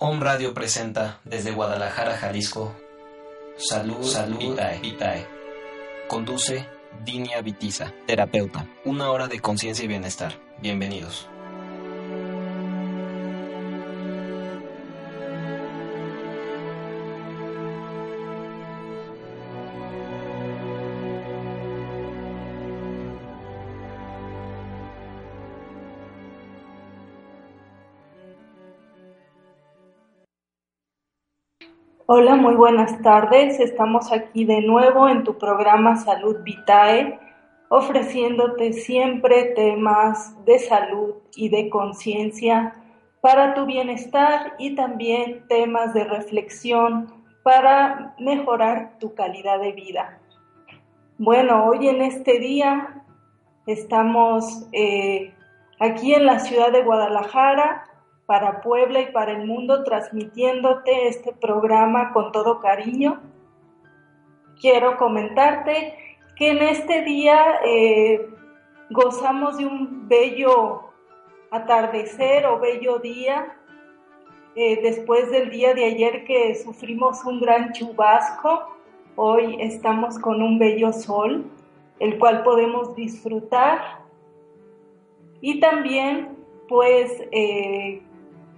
[0.00, 2.72] Home Radio presenta desde Guadalajara, Jalisco,
[3.56, 4.78] Salud, Salud Vitae.
[4.78, 5.26] Vitae.
[6.06, 6.68] Conduce
[7.04, 8.64] Dinia Vitiza, terapeuta.
[8.84, 10.34] Una hora de conciencia y bienestar.
[10.62, 11.28] Bienvenidos.
[32.10, 33.60] Hola, muy buenas tardes.
[33.60, 37.20] Estamos aquí de nuevo en tu programa Salud Vitae,
[37.68, 42.72] ofreciéndote siempre temas de salud y de conciencia
[43.20, 47.12] para tu bienestar y también temas de reflexión
[47.42, 50.18] para mejorar tu calidad de vida.
[51.18, 53.04] Bueno, hoy en este día
[53.66, 55.34] estamos eh,
[55.78, 57.84] aquí en la ciudad de Guadalajara
[58.28, 63.22] para Puebla y para el mundo, transmitiéndote este programa con todo cariño.
[64.60, 65.94] Quiero comentarte
[66.36, 68.28] que en este día eh,
[68.90, 70.90] gozamos de un bello
[71.50, 73.56] atardecer o bello día,
[74.54, 78.76] eh, después del día de ayer que sufrimos un gran chubasco,
[79.16, 81.46] hoy estamos con un bello sol,
[81.98, 84.02] el cual podemos disfrutar.
[85.40, 86.36] Y también,
[86.68, 88.02] pues, eh,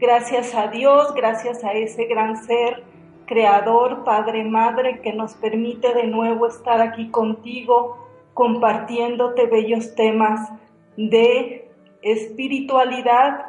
[0.00, 2.84] Gracias a Dios, gracias a ese gran ser
[3.26, 10.50] creador, Padre, Madre, que nos permite de nuevo estar aquí contigo, compartiéndote bellos temas
[10.96, 11.70] de
[12.00, 13.48] espiritualidad,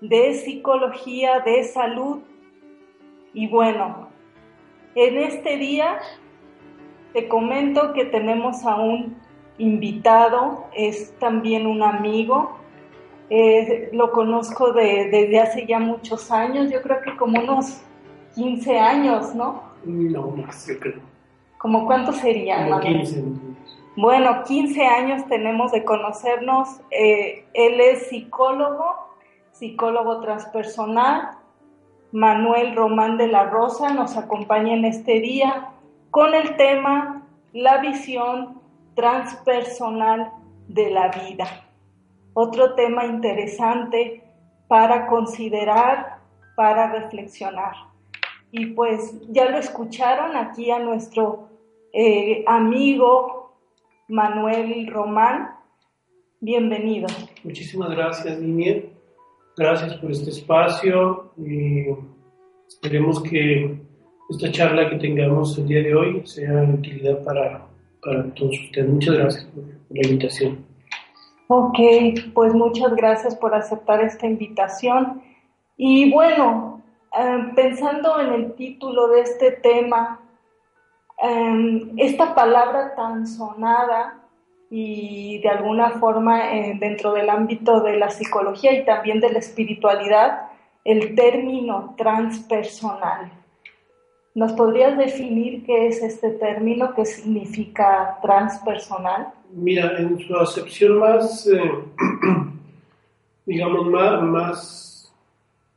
[0.00, 2.20] de psicología, de salud.
[3.34, 4.08] Y bueno,
[4.94, 5.98] en este día
[7.12, 9.16] te comento que tenemos a un
[9.58, 12.56] invitado, es también un amigo,
[13.30, 17.82] eh, lo conozco desde hace ya muchos años, yo creo que como unos
[18.34, 19.62] 15 años, ¿no?
[19.84, 21.00] No, más, yo creo.
[21.58, 22.70] ¿Como cuántos serían?
[22.70, 23.24] Como 15.
[23.96, 26.80] Bueno, 15 años tenemos de conocernos.
[26.90, 28.94] Eh, él es psicólogo,
[29.52, 31.30] psicólogo transpersonal.
[32.12, 35.72] Manuel Román de la Rosa nos acompaña en este día
[36.10, 38.62] con el tema La visión
[38.94, 40.32] transpersonal
[40.68, 41.67] de la vida
[42.40, 44.22] otro tema interesante
[44.68, 46.20] para considerar,
[46.54, 47.74] para reflexionar.
[48.52, 51.48] Y pues ya lo escucharon aquí a nuestro
[51.92, 53.58] eh, amigo
[54.06, 55.50] Manuel Román.
[56.40, 57.08] Bienvenido.
[57.42, 58.82] Muchísimas gracias, Niña.
[59.56, 61.32] Gracias por este espacio.
[61.36, 61.86] Y
[62.68, 63.80] esperemos que
[64.30, 67.66] esta charla que tengamos el día de hoy sea de utilidad para,
[68.00, 68.88] para todos ustedes.
[68.88, 70.67] Muchas gracias por la invitación.
[71.50, 71.78] Ok,
[72.34, 75.22] pues muchas gracias por aceptar esta invitación.
[75.78, 76.82] Y bueno,
[77.12, 80.20] em, pensando en el título de este tema,
[81.22, 84.18] em, esta palabra tan sonada
[84.70, 89.38] y de alguna forma eh, dentro del ámbito de la psicología y también de la
[89.38, 90.50] espiritualidad,
[90.84, 93.32] el término transpersonal.
[94.34, 99.32] ¿Nos podrías definir qué es este término, qué significa transpersonal?
[99.52, 101.60] Mira, en su acepción más, eh,
[103.46, 105.14] digamos, más, más,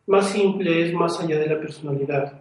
[0.07, 2.39] más simple es más allá de la personalidad.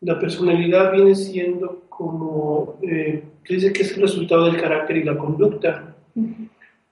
[0.00, 5.16] La personalidad viene siendo como, eh, dice que es el resultado del carácter y la
[5.16, 5.94] conducta.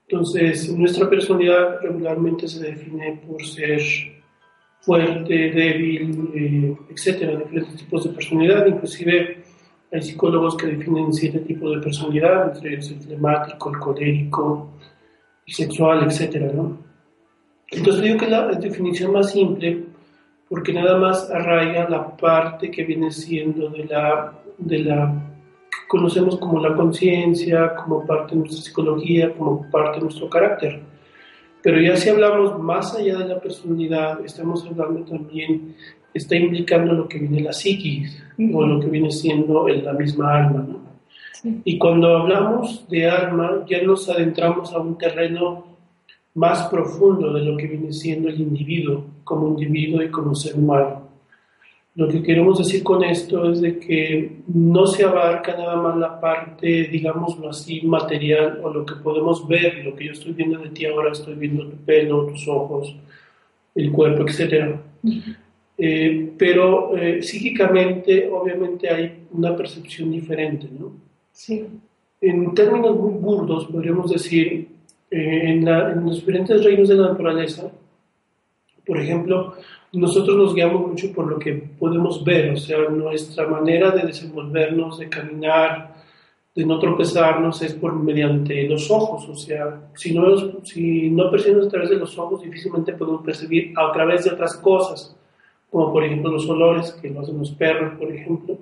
[0.08, 3.80] Entonces, nuestra personalidad regularmente se define por ser
[4.80, 9.42] fuerte, débil, eh, etcétera, diferentes tipos de personalidad, inclusive
[9.92, 14.70] hay psicólogos que definen siete tipos de personalidad, entre el flemático, el colérico,
[15.46, 16.52] el sexual, etc.
[16.54, 16.78] ¿no?
[17.70, 19.92] Entonces digo que la definición más simple
[20.52, 25.14] porque nada más arraiga la parte que viene siendo de la, de la
[25.70, 30.82] que conocemos como la conciencia, como parte de nuestra psicología, como parte de nuestro carácter.
[31.62, 35.74] Pero ya si hablamos más allá de la personalidad, estamos hablando también
[36.14, 38.22] está implicando lo que viene la psiquis
[38.52, 40.66] o lo que viene siendo la misma alma.
[40.68, 40.82] ¿no?
[41.64, 45.66] Y cuando hablamos de alma, ya nos adentramos a un terreno
[46.34, 51.02] más profundo de lo que viene siendo el individuo, como individuo y como ser humano.
[51.94, 56.18] Lo que queremos decir con esto es de que no se abarca nada más la
[56.20, 60.70] parte, digámoslo así, material o lo que podemos ver, lo que yo estoy viendo de
[60.70, 62.96] ti ahora, estoy viendo tu pelo, tus ojos,
[63.74, 64.76] el cuerpo, etc.
[65.76, 70.92] Eh, pero eh, psíquicamente obviamente hay una percepción diferente, ¿no?
[71.32, 71.66] Sí.
[72.20, 74.68] En términos muy burdos podríamos decir,
[75.10, 75.64] eh, en,
[76.04, 77.70] los diferentes reinos de la naturaleza,
[78.86, 79.54] por ejemplo,
[79.92, 84.98] nosotros nos guiamos mucho por lo que podemos ver, o sea, nuestra manera de desenvolvernos,
[84.98, 85.94] de caminar,
[86.54, 91.66] de no tropezarnos es por mediante los ojos, o sea, si no, si no percibimos
[91.66, 95.16] a través de los ojos, difícilmente podemos percibir a través de otras cosas,
[95.72, 98.58] como por ejemplo los olores, que lo hacen los perros, por ejemplo,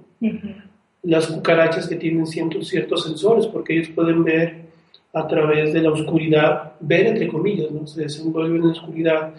[1.03, 4.71] las cucarachas que tienen ciertos, ciertos sensores, porque ellos pueden ver
[5.13, 7.85] a través de la oscuridad, ver entre comillas, ¿no?
[7.85, 9.35] se desenvuelven en la oscuridad,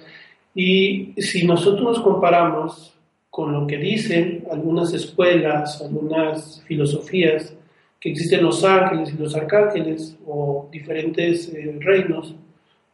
[0.53, 2.93] y si nosotros nos comparamos
[3.29, 7.55] con lo que dicen algunas escuelas, algunas filosofías,
[8.01, 12.35] que existen los ángeles y los arcángeles o diferentes eh, reinos,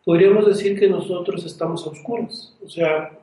[0.06, 2.54] podríamos decir que nosotros estamos a oscuras.
[2.64, 3.17] O sea,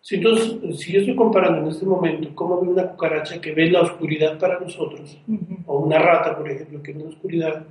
[0.00, 3.70] si, entonces, si yo estoy comparando en este momento cómo ve una cucaracha que ve
[3.70, 5.18] la oscuridad para nosotros,
[5.66, 7.66] o una rata, por ejemplo, que ve la oscuridad,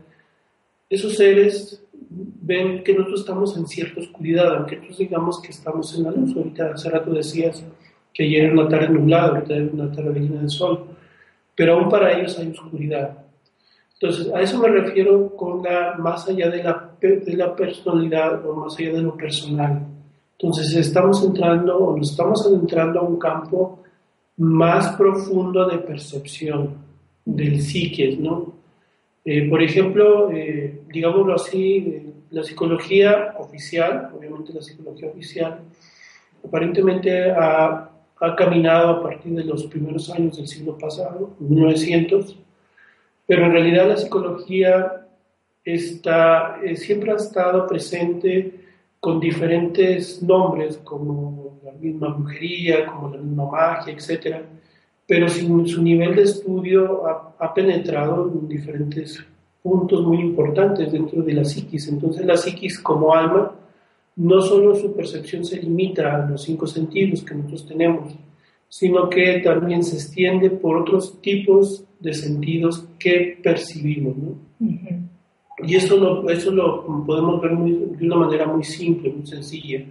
[0.90, 6.04] esos seres ven que nosotros estamos en cierta oscuridad, aunque nosotros digamos que estamos en
[6.04, 6.36] la luz.
[6.36, 7.64] Ahorita hace rato decías
[8.14, 10.86] que ayer era una tarde nublada, ahorita era una tarde llena de sol,
[11.56, 13.18] pero aún para ellos hay oscuridad.
[13.94, 18.56] Entonces, a eso me refiero con la más allá de la, de la personalidad o
[18.56, 19.86] más allá de lo personal.
[20.41, 23.80] Entonces, estamos entrando o nos estamos adentrando a un campo
[24.38, 26.75] más profundo de percepción
[27.25, 28.53] del psique, ¿no?
[29.25, 35.59] Eh, por ejemplo, eh, digámoslo así, eh, la psicología oficial, obviamente la psicología oficial,
[36.47, 42.38] aparentemente ha, ha, caminado a partir de los primeros años del siglo pasado, 1900,
[43.27, 45.06] pero en realidad la psicología
[45.65, 48.58] está, siempre ha estado presente
[49.00, 54.38] con diferentes nombres, como la misma brujería, como la misma magia, etc.
[55.07, 59.24] Pero sin su nivel de estudio ha, ha penetrado en diferentes
[59.62, 61.88] puntos muy importantes dentro de la psiquis.
[61.88, 63.54] Entonces la psiquis como alma,
[64.16, 68.13] no solo su percepción se limita a los cinco sentidos que nosotros tenemos,
[68.68, 74.16] sino que también se extiende por otros tipos de sentidos que percibimos.
[75.63, 79.83] Y eso lo, eso lo podemos ver de una manera muy simple, muy sencilla.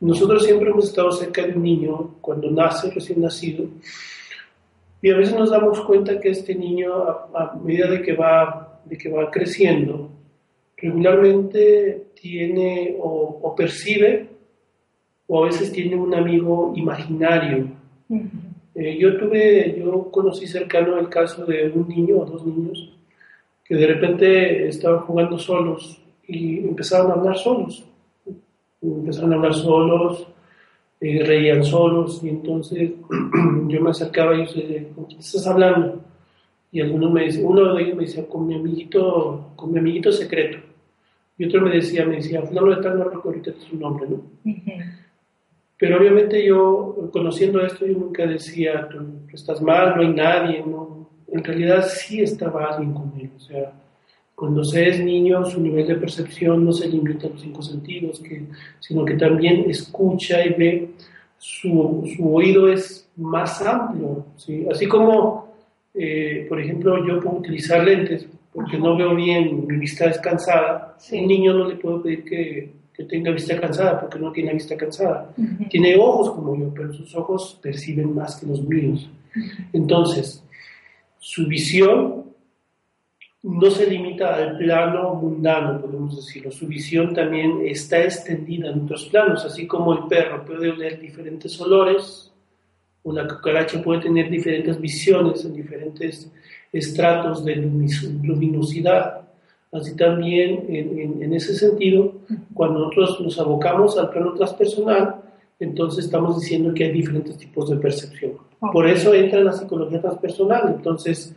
[0.00, 3.66] Nosotros siempre hemos estado cerca de un niño cuando nace, recién nacido,
[5.00, 6.92] y a veces nos damos cuenta que este niño,
[7.34, 10.10] a, medida de que, va, de que va creciendo,
[10.76, 14.28] regularmente tiene o, o, percibe
[15.26, 17.66] o a veces tiene un amigo imaginario.
[18.74, 22.92] Eh, yo tuve, yo conocí cercano el caso de un niño o dos niños
[23.72, 25.98] que de repente estaban jugando solos
[26.28, 27.82] y empezaron a hablar solos.
[28.82, 30.28] Empezaron a hablar solos,
[31.00, 32.90] eh, reían solos y entonces
[33.68, 36.02] yo me acercaba y ellos ¿con quién estás hablando?
[36.70, 40.12] Y alguno me dice, uno de ellos me decía, con mi amiguito, con mi amiguito
[40.12, 40.58] secreto.
[41.38, 44.20] Y otro me decía, me decía, fulano de tal, no recuerdo ahorita su nombre, ¿no?
[45.78, 48.98] Pero obviamente yo, conociendo esto, yo nunca decía, tú
[49.32, 51.01] estás mal, no hay nadie, ¿no?
[51.32, 53.72] En realidad sí estaba alguien con él, o sea,
[54.34, 58.18] cuando se es niño, su nivel de percepción no se limita a los cinco sentidos,
[58.20, 58.42] que,
[58.80, 60.88] sino que también escucha y ve,
[61.38, 64.26] su, su oído es más amplio.
[64.36, 64.66] ¿sí?
[64.70, 65.48] Así como,
[65.94, 70.96] eh, por ejemplo, yo puedo utilizar lentes porque no veo bien, mi vista es cansada,
[71.12, 74.76] un niño no le puedo pedir que, que, tenga vista cansada porque no tiene vista
[74.76, 75.32] cansada.
[75.70, 79.08] Tiene ojos como yo, pero sus ojos perciben más que los míos.
[79.72, 80.44] Entonces,
[81.22, 82.24] su visión
[83.44, 86.50] no se limita al plano mundano, podemos decirlo.
[86.50, 91.60] Su visión también está extendida en otros planos, así como el perro puede oler diferentes
[91.60, 92.32] olores,
[93.04, 96.28] la cucaracha puede tener diferentes visiones en diferentes
[96.72, 99.20] estratos de luminosidad.
[99.70, 102.14] Así también, en, ese sentido,
[102.52, 105.22] cuando nosotros nos abocamos al plano transpersonal,
[105.60, 108.51] entonces estamos diciendo que hay diferentes tipos de percepción.
[108.70, 110.74] Por eso entra en la psicología transpersonal.
[110.76, 111.34] Entonces,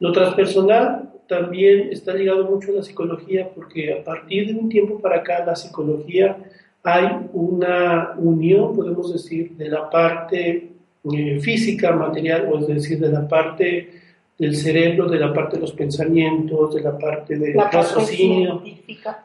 [0.00, 4.98] lo transpersonal también está ligado mucho a la psicología porque a partir de un tiempo
[4.98, 6.36] para acá la psicología
[6.82, 10.70] hay una unión, podemos decir, de la parte
[11.12, 13.90] eh, física, material, o es decir, de la parte
[14.38, 18.62] del cerebro, de la parte de los pensamientos, de la parte de la raciocinio,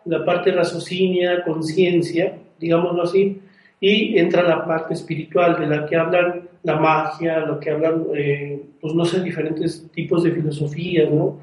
[0.05, 3.41] la parte raciocinia, conciencia, digámoslo así,
[3.81, 8.61] y entra la parte espiritual de la que hablan la magia, lo que hablan, eh,
[8.81, 11.37] pues no sé, diferentes tipos de filosofía, ¿no?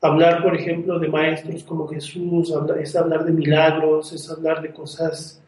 [0.00, 5.42] Hablar, por ejemplo, de maestros como Jesús, es hablar de milagros, es hablar de cosas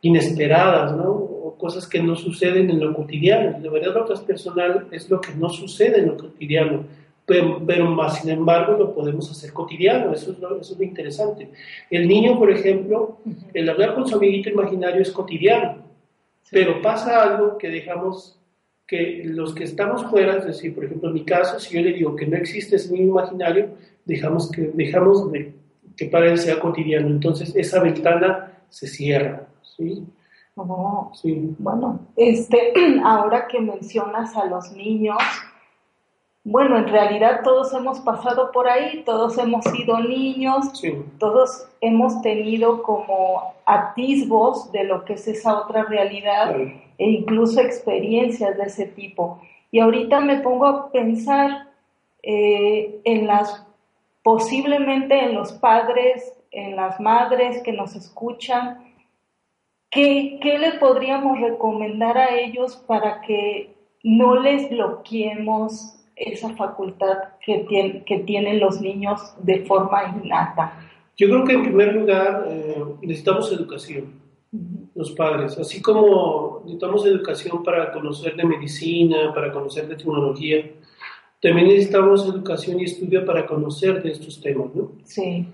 [0.00, 1.10] inesperadas, ¿no?
[1.10, 3.58] O cosas que no suceden en lo cotidiano.
[3.60, 6.84] De verdad, lo transpersonal es lo que no sucede en lo cotidiano,
[7.26, 10.12] pero, pero más, sin embargo, lo podemos hacer cotidiano.
[10.12, 11.50] Eso es, lo, eso es lo interesante.
[11.90, 13.18] El niño, por ejemplo,
[13.52, 15.82] el hablar con su amiguito imaginario es cotidiano
[16.50, 18.37] Pero pasa algo que dejamos
[18.88, 21.92] que los que estamos fuera, es decir, por ejemplo, en mi caso, si yo le
[21.92, 23.68] digo que no existe ese niño imaginario,
[24.06, 25.54] dejamos que dejamos de
[25.94, 27.06] que para él sea cotidiano.
[27.08, 29.46] Entonces, esa ventana se cierra.
[29.76, 30.06] ¿sí?
[30.56, 31.54] Oh, sí.
[31.58, 32.72] Bueno, este,
[33.04, 35.18] ahora que mencionas a los niños,
[36.50, 40.72] bueno, en realidad todos hemos pasado por ahí, todos hemos sido niños,
[41.18, 48.56] todos hemos tenido como atisbos de lo que es esa otra realidad e incluso experiencias
[48.56, 49.42] de ese tipo.
[49.70, 51.68] Y ahorita me pongo a pensar
[52.22, 53.66] eh, en las,
[54.22, 58.90] posiblemente en los padres, en las madres que nos escuchan,
[59.90, 68.02] ¿qué, qué le podríamos recomendar a ellos para que no les bloqueemos esa facultad que,
[68.06, 70.88] que tienen los niños de forma innata?
[71.16, 74.12] Yo creo que en primer lugar eh, necesitamos educación,
[74.94, 80.64] los padres, así como necesitamos educación para conocer de medicina, para conocer de tecnología,
[81.42, 84.92] también necesitamos educación y estudio para conocer de estos temas, ¿no?
[85.04, 85.46] Sí.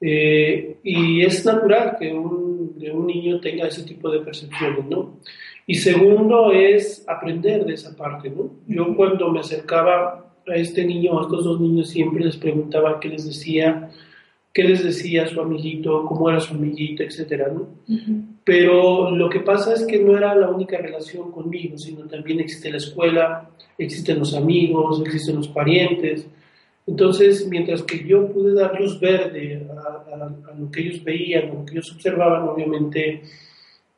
[0.00, 2.47] Eh, y es natural que un,
[2.92, 5.18] un niño tenga ese tipo de percepciones, ¿no?
[5.66, 8.50] Y segundo es aprender de esa parte, ¿no?
[8.66, 13.08] Yo cuando me acercaba a este niño, a estos dos niños, siempre les preguntaba qué
[13.08, 13.90] les decía,
[14.52, 17.68] qué les decía su amiguito, cómo era su amiguito, etcétera, ¿no?
[18.44, 22.70] Pero lo que pasa es que no era la única relación conmigo, sino también existe
[22.70, 26.26] la escuela, existen los amigos, existen los parientes.
[26.88, 31.54] Entonces, mientras que yo pude dar luz verde a, a lo que ellos veían, a
[31.54, 33.22] lo que ellos observaban, obviamente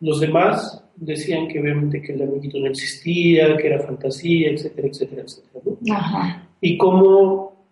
[0.01, 5.23] los demás decían que obviamente que el amiguito no existía, que era fantasía, etcétera, etcétera,
[5.23, 6.49] etcétera.
[6.61, 7.65] Y como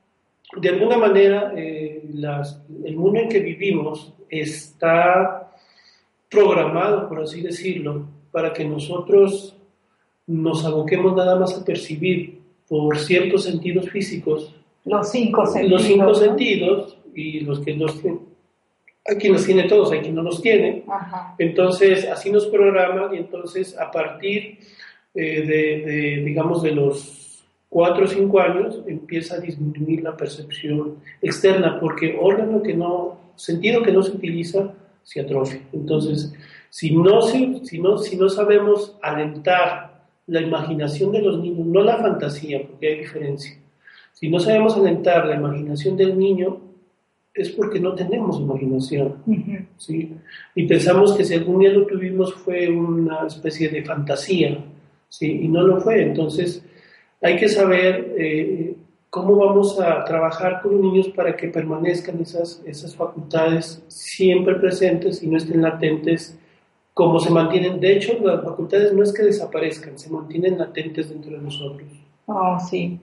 [0.57, 2.03] de alguna manera eh,
[2.85, 5.53] el mundo en que vivimos está
[6.31, 9.57] programado, por así decirlo, para que nosotros
[10.27, 14.55] nos aboquemos nada más a percibir por ciertos sentidos físicos.
[14.89, 15.71] Los cinco sentidos.
[15.71, 18.01] Los cinco sentidos y los que los
[19.09, 20.85] hay quien los tiene todos, hay quien no los tiene.
[21.39, 24.59] Entonces, así nos programan y entonces a partir
[25.15, 31.81] eh, de, digamos, de los cuatro o cinco años empieza a disminuir la percepción externa
[31.81, 35.63] porque órgano que no, sentido que no se utiliza, se atrofia.
[35.73, 36.35] Entonces,
[36.69, 37.47] si no, si,
[37.79, 42.99] no, si no sabemos alentar la imaginación de los niños, no la fantasía, porque hay
[42.99, 43.59] diferencia,
[44.19, 46.59] si no sabemos alentar la imaginación del niño,
[47.33, 49.23] es porque no tenemos imaginación.
[49.77, 50.13] ¿sí?
[50.57, 54.59] Y pensamos que si algún día lo tuvimos fue una especie de fantasía,
[55.09, 55.43] ¿sí?
[55.43, 56.03] y no lo fue.
[56.03, 56.65] Entonces,
[57.23, 58.75] hay que saber eh,
[59.09, 65.23] cómo vamos a trabajar con los niños para que permanezcan esas, esas facultades siempre presentes
[65.23, 66.37] y no estén latentes
[66.93, 67.79] como se mantienen.
[67.79, 71.89] De hecho, las facultades no es que desaparezcan, se mantienen latentes dentro de nosotros.
[72.27, 72.99] Oh, sí.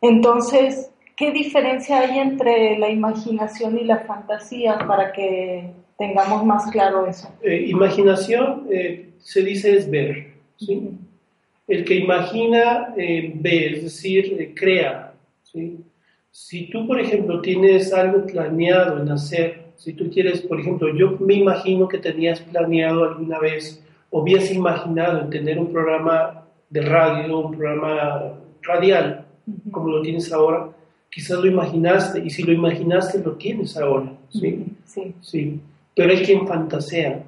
[0.00, 7.08] Entonces, ¿Qué diferencia hay entre la imaginación y la fantasía para que tengamos más claro
[7.08, 7.28] eso?
[7.42, 10.34] Eh, imaginación eh, se dice es ver.
[10.56, 10.90] ¿sí?
[11.66, 15.12] El que imagina eh, ve, es decir, crea.
[15.42, 15.80] ¿sí?
[16.30, 21.16] Si tú, por ejemplo, tienes algo planeado en hacer, si tú quieres, por ejemplo, yo
[21.18, 26.82] me imagino que tenías planeado alguna vez o habías imaginado en tener un programa de
[26.82, 29.24] radio, un programa radial,
[29.70, 30.70] como lo tienes ahora,
[31.10, 34.64] quizás lo imaginaste y si lo imaginaste lo tienes ahora, ¿sí?
[34.84, 35.14] Sí.
[35.20, 35.60] sí.
[35.94, 37.24] Pero hay quien fantasea,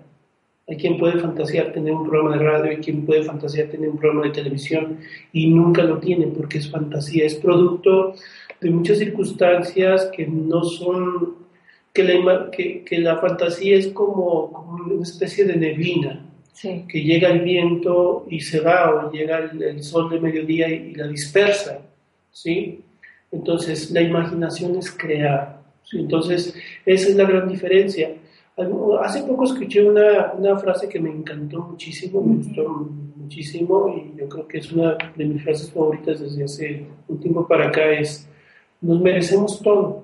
[0.69, 3.99] hay quien puede fantasear tener un programa de radio, hay quien puede fantasear tener un
[3.99, 4.99] programa de televisión
[5.33, 8.15] y nunca lo tiene porque es fantasía, es producto
[8.61, 11.35] de muchas circunstancias que no son,
[11.93, 16.27] que la, que, que la fantasía es como, como, una especie de neblina.
[16.53, 16.85] Sí.
[16.87, 20.91] que llega el viento y se va o llega el, el sol de mediodía y,
[20.91, 21.81] y la dispersa,
[22.33, 22.85] ¿sí?
[23.33, 25.61] Entonces, la imaginación es crear.
[25.93, 26.55] Entonces,
[26.87, 28.11] esa es la gran diferencia.
[29.01, 34.29] Hace poco escuché una, una, frase que me encantó muchísimo, me gustó muchísimo y yo
[34.29, 38.29] creo que es una de mis frases favoritas desde hace un tiempo para acá, es,
[38.83, 40.03] nos merecemos todo,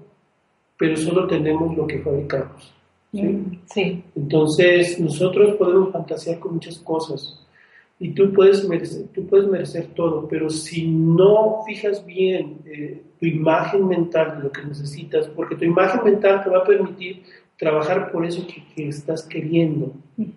[0.78, 2.73] pero solo tenemos lo que fabricamos.
[3.12, 4.02] ¿sí?
[4.14, 7.46] Entonces, nosotros podemos fantasear con muchas cosas,
[7.99, 13.26] y tú puedes merecer, tú puedes merecer todo, pero si no fijas bien eh, tu
[13.26, 17.23] imagen mental de lo que necesitas, porque tu imagen mental te va a permitir
[17.59, 19.93] trabajar por eso que, estás queriendo,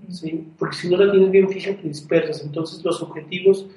[0.10, 0.48] ¿sí?
[0.58, 3.68] porque si no la tienes bien fija te dispersas, entonces los objetivos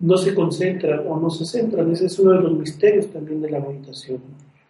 [0.00, 3.50] no se concentran o no se centran, ese es uno de los misterios también de
[3.50, 4.20] la meditación.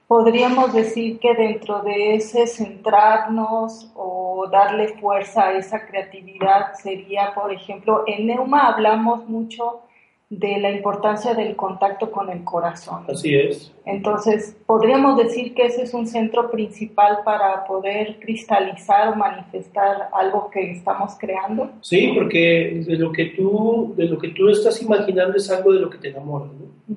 [0.07, 7.33] Podríamos decir que dentro de ese centrarnos o o darle fuerza a esa creatividad sería,
[7.35, 9.83] por ejemplo, en Neuma hablamos mucho
[10.31, 13.05] de la importancia del contacto con el corazón.
[13.09, 13.73] Así es.
[13.85, 20.51] Entonces, podríamos decir que ese es un centro principal para poder cristalizar o manifestar algo
[20.51, 21.71] que estamos creando.
[21.81, 25.81] Sí, porque de lo que tú, de lo que tú estás imaginando es algo de
[25.81, 26.97] lo que te enamora, ¿no?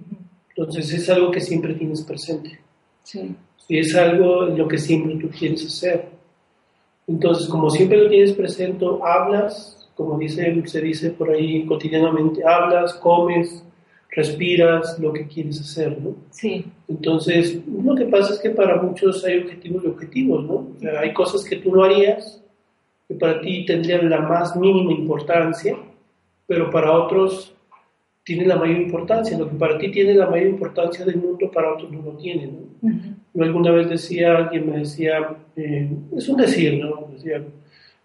[0.49, 2.59] Entonces es algo que siempre tienes presente.
[3.03, 3.33] Sí.
[3.69, 6.20] Y es algo lo que siempre tú quieres hacer.
[7.11, 12.93] Entonces, como siempre lo tienes presente, hablas, como dice, se dice por ahí cotidianamente, hablas,
[12.93, 13.65] comes,
[14.11, 16.15] respiras, lo que quieres hacer, ¿no?
[16.29, 16.65] Sí.
[16.87, 20.53] Entonces, lo que pasa es que para muchos hay objetivos y objetivos, ¿no?
[20.53, 22.41] O sea, hay cosas que tú no harías,
[23.09, 25.77] que para ti tendrían la más mínima importancia,
[26.47, 27.53] pero para otros
[28.23, 29.37] tienen la mayor importancia.
[29.37, 32.47] Lo que para ti tiene la mayor importancia del mundo, para otros no lo tiene,
[32.47, 32.91] ¿no?
[33.33, 37.07] Yo alguna vez decía, alguien me decía, eh, es un decir, ¿no?
[37.13, 37.41] Decía,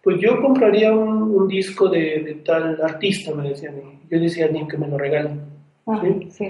[0.03, 3.75] pues yo compraría un, disco de, tal artista, me decían.
[4.09, 5.41] Yo decía, ni que me lo regalen.
[5.87, 6.49] Ah, ¿sí?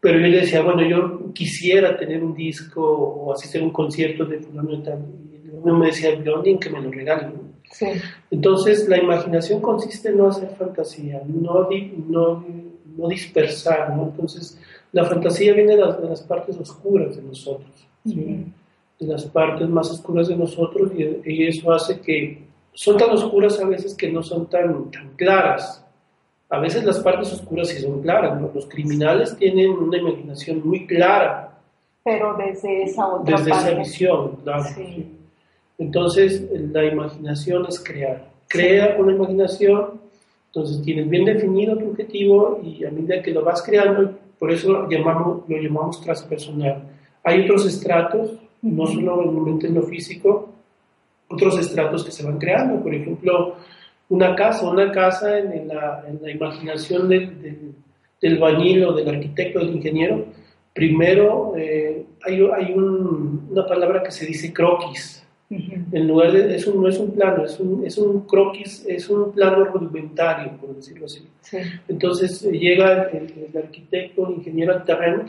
[0.00, 4.24] Pero yo le decía, bueno, yo quisiera tener un disco o asistir a un concierto
[4.24, 5.04] de fulano y tal.
[5.44, 7.32] Y uno me decía, yo ni que me lo regalen.
[7.70, 7.86] Sí.
[8.30, 11.68] Entonces, la imaginación consiste en no hacer fantasía, no,
[12.08, 12.44] no,
[12.96, 14.04] no dispersar, ¿no?
[14.04, 14.58] Entonces,
[14.92, 17.70] la fantasía viene de las, partes oscuras de nosotros,
[18.04, 18.46] ¿sí?
[18.98, 23.66] de las partes más oscuras de nosotros y eso hace que son tan oscuras a
[23.66, 25.82] veces que no son tan, tan claras.
[26.50, 31.58] A veces las partes oscuras sí son claras, los criminales tienen una imaginación muy clara.
[32.04, 34.64] Pero desde esa otra Desde esa visión, claro.
[35.78, 38.28] Entonces, la imaginación es crear.
[38.46, 40.00] Crea la imaginación,
[40.56, 44.72] entonces tienes bien definido tu objetivo y a medida que lo vas creando, por eso
[44.72, 46.82] lo llamamos, lo llamamos transpersonal.
[47.22, 48.32] Hay otros estratos,
[48.62, 50.48] no solamente en lo físico,
[51.28, 52.82] otros estratos que se van creando.
[52.82, 53.56] Por ejemplo,
[54.08, 57.74] una casa, una casa en la, en la imaginación del,
[58.18, 60.24] del, bañil o del arquitecto, del ingeniero,
[60.72, 65.22] primero eh, hay, hay un, una palabra que se dice croquis.
[65.96, 69.32] En lugar de, eso no es un plano, es un, es un croquis, es un
[69.32, 71.26] plano rudimentario, por decirlo así.
[71.88, 75.24] Entonces eh, llega el, el, arquitecto, el ingeniero al terreno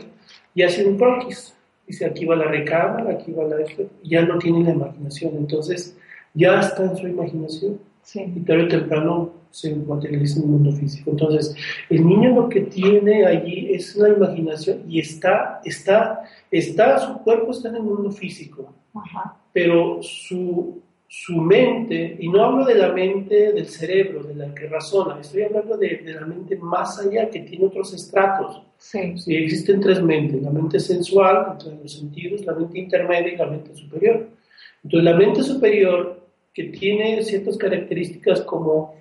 [0.54, 1.54] y hace un croquis.
[1.86, 3.56] Dice aquí va la recámara, aquí va la
[4.04, 5.96] ya no tiene la imaginación, entonces
[6.34, 7.78] ya está en su imaginación.
[8.14, 11.12] Y tarde o temprano se materializa en el mundo físico.
[11.12, 11.54] Entonces,
[11.88, 17.52] el niño lo que tiene allí es una imaginación y está, está, está, su cuerpo
[17.52, 18.74] está en el mundo físico,
[19.58, 24.68] pero su, su mente, y no hablo de la mente del cerebro, de la que
[24.68, 28.62] razona, estoy hablando de, de la mente más allá, que tiene otros estratos.
[28.76, 29.18] Sí.
[29.18, 29.34] sí.
[29.34, 33.74] existen tres mentes, la mente sensual, entre los sentidos, la mente intermedia y la mente
[33.74, 34.28] superior.
[34.84, 36.20] Entonces, la mente superior,
[36.54, 38.94] que tiene ciertas características como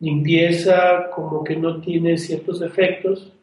[0.00, 3.33] limpieza, como que no tiene ciertos efectos,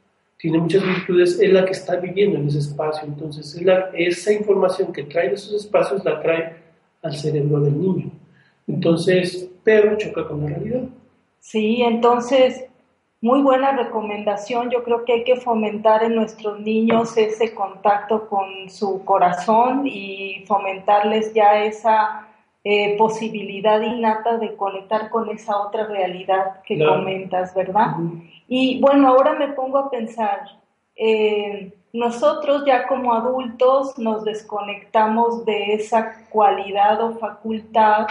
[0.42, 3.08] tiene muchas virtudes, es la que está viviendo en ese espacio.
[3.08, 3.56] Entonces,
[3.94, 6.56] esa información que trae de esos espacios la trae
[7.04, 8.12] al cerebro del niño.
[8.68, 10.82] Entonces, pero choca con la realidad.
[11.40, 12.66] Sí, entonces,
[13.22, 14.72] muy buena recomendación.
[14.72, 20.44] Yo creo que hay que fomentar en nuestros niños ese contacto con su corazón y
[20.48, 22.28] fomentarles ya esa
[22.64, 27.96] eh, posibilidad innata de conectar con esa otra realidad que comentas, ¿verdad?
[28.48, 30.42] Y bueno, ahora me pongo a pensar,
[30.96, 38.06] eh, nosotros ya como adultos nos desconectamos de esa cualidad o facultad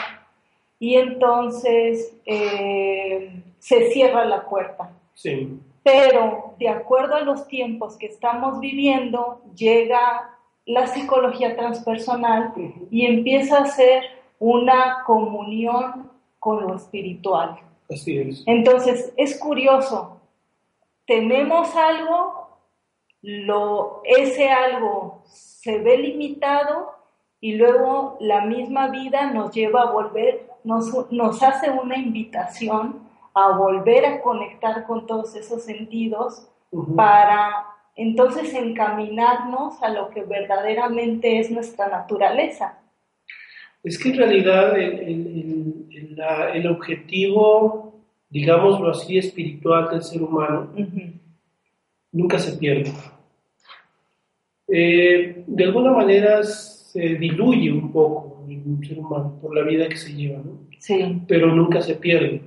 [0.81, 4.91] y entonces eh, se cierra la puerta.
[5.15, 5.61] Sí.
[5.85, 10.37] Pero de acuerdo a los tiempos que estamos viviendo, llega
[10.67, 12.53] la psicología transpersonal
[12.91, 17.61] y empieza a ser una comunión con lo espiritual.
[17.89, 18.43] Así es.
[18.47, 20.21] Entonces, es curioso,
[21.07, 22.41] tenemos algo
[23.23, 26.93] lo, ese algo se ve limitado
[27.41, 33.01] y luego la misma vida nos lleva a volver, nos, nos hace una invitación
[33.35, 36.49] a volver a conectar con todos esos sentidos
[36.97, 42.79] para entonces encaminarnos a lo que verdaderamente es nuestra naturaleza.
[43.83, 50.71] Es que en realidad el, objetivo, digámoslo así, espiritual del ser humano,
[52.13, 52.93] nunca se pierde.
[54.69, 59.97] Eh, de alguna manera se diluye un poco el ser humano por la vida que
[59.97, 60.61] se lleva, ¿no?
[60.79, 61.23] Sí.
[61.29, 62.43] pero nunca se pierde.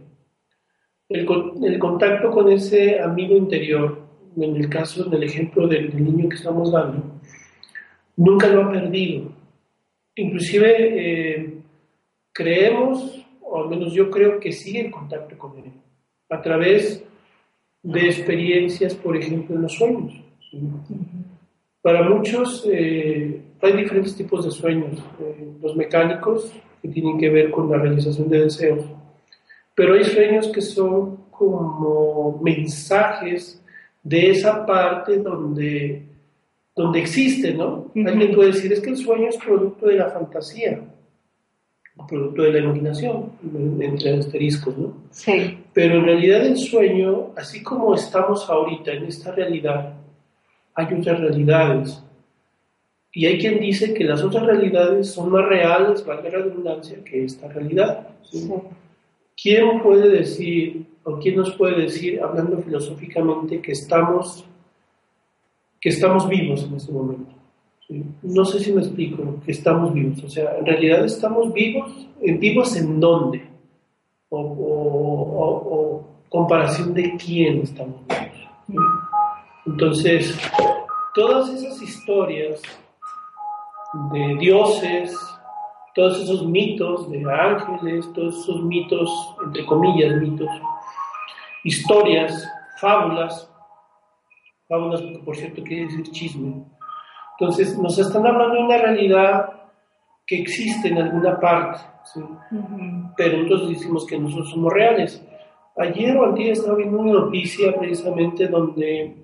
[1.10, 1.28] El,
[1.63, 4.00] el, contacto con ese amigo interior,
[4.36, 7.04] en el caso, en el ejemplo del, niño que estamos dando,
[8.15, 9.32] nunca lo ha perdido.
[10.15, 11.54] Inclusive eh,
[12.32, 15.71] creemos, o al menos yo creo que sigue en contacto con él,
[16.30, 17.04] a través
[17.82, 20.13] de experiencias, por ejemplo, en los sueños.
[21.82, 27.52] Para muchos eh, hay diferentes tipos de sueños, eh, los mecánicos, que tienen que ver
[27.52, 28.86] con la realización de deseos,
[29.76, 33.62] pero hay sueños que son como mensajes
[34.04, 36.04] de esa parte donde,
[36.76, 37.92] donde existe, ¿no?
[37.96, 40.82] Alguien puede decir, es que el sueño es producto de la fantasía,
[42.08, 43.32] producto de la imaginación,
[43.80, 44.94] entre asteriscos, ¿no?
[45.12, 45.60] Sí.
[45.74, 49.94] Pero en realidad el sueño, así como estamos ahorita en esta realidad,
[50.74, 52.04] hay otras realidades.
[53.12, 57.26] Y hay quien dice que las otras realidades son más reales, valga la redundancia, que
[57.26, 58.08] esta realidad.
[59.40, 64.46] ¿Quién puede decir, o quién nos puede decir, hablando filosóficamente, que estamos,
[65.84, 67.36] que estamos vivos en este momento?
[68.22, 70.24] No sé si me explico, que estamos vivos.
[70.24, 73.46] O sea, en realidad estamos vivos, ¿vivos en dónde?
[74.30, 78.80] O, comparación de quién estamos vivos.
[79.65, 80.39] Entonces,
[81.13, 82.62] todas esas historias
[84.13, 85.13] de dioses,
[85.93, 89.12] todos esos mitos de ángeles, todos esos mitos,
[89.46, 90.50] entre comillas, mitos,
[91.65, 93.53] historias, fábulas,
[94.74, 96.66] fábulas por cierto quiere decir chisme.
[97.40, 99.50] Entonces nos están hablando de una realidad
[100.26, 101.80] que existe en alguna parte,
[103.18, 105.24] pero entonces decimos que nosotros somos reales.
[105.78, 109.16] Ayer o antes estaba viendo una noticia precisamente donde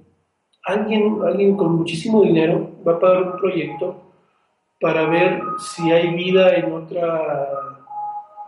[0.66, 4.02] alguien, alguien con muchísimo dinero va a pagar un proyecto
[4.80, 7.70] para ver si hay vida en otra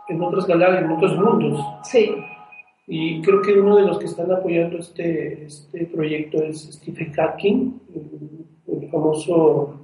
[0.08, 1.64] en otras galaxias, en otros mundos.
[1.84, 2.14] Sí.
[2.94, 7.80] Y creo que uno de los que están apoyando este, este proyecto es Stephen Hawking,
[8.68, 9.80] el, famoso,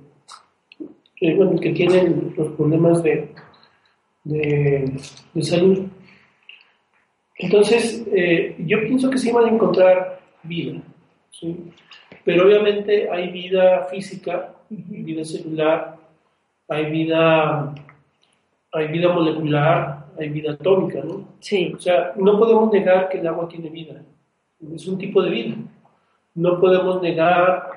[1.16, 3.30] que, bueno, que tiene los problemas de,
[4.24, 4.92] de,
[5.40, 5.86] salud.
[7.38, 10.78] Entonces, eh, yo pienso que sí van a encontrar vida,
[11.30, 11.56] ¿sí?
[12.26, 15.96] pero obviamente hay vida física, vida celular,
[16.68, 17.74] hay vida,
[18.70, 21.24] hay vida molecular, hay vida atómica, ¿no?
[21.40, 21.72] Sí.
[21.76, 24.02] O sea, no podemos negar que el agua tiene vida,
[24.74, 25.54] es un tipo de vida.
[26.34, 27.68] No podemos negar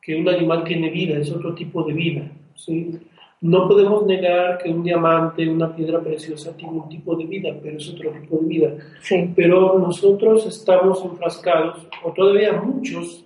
[0.00, 3.00] que un animal tiene vida, es otro tipo de vida, ¿sí?
[3.40, 7.76] No podemos negar que un diamante, una piedra preciosa tiene un tipo de vida, pero
[7.76, 8.74] es otro tipo de vida.
[9.00, 9.30] Sí.
[9.36, 13.24] Pero nosotros estamos enfrascados, o todavía muchos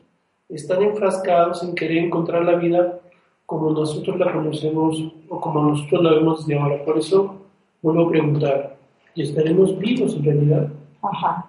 [0.48, 3.00] están enfrascados en querer encontrar la vida
[3.46, 6.84] como nosotros la conocemos o como nosotros la vemos de ahora.
[6.84, 7.36] Por eso
[7.82, 8.76] vuelvo a preguntar,
[9.14, 10.68] ¿y estaremos vivos en realidad?
[11.02, 11.46] Ajá.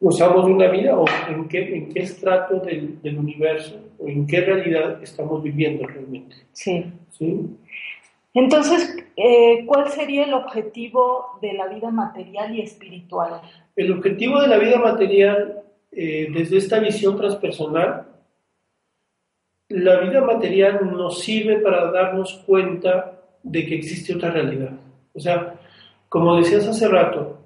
[0.00, 4.40] ¿Usamos una vida o en qué, en qué estrato del, del universo o en qué
[4.42, 6.36] realidad estamos viviendo realmente?
[6.52, 6.84] Sí.
[7.10, 7.48] ¿Sí?
[8.34, 13.40] Entonces, eh, ¿cuál sería el objetivo de la vida material y espiritual?
[13.74, 18.06] El objetivo de la vida material, eh, desde esta visión transpersonal,
[19.68, 24.72] la vida material nos sirve para darnos cuenta de que existe otra realidad.
[25.18, 25.54] O sea,
[26.08, 27.38] como decías hace rato,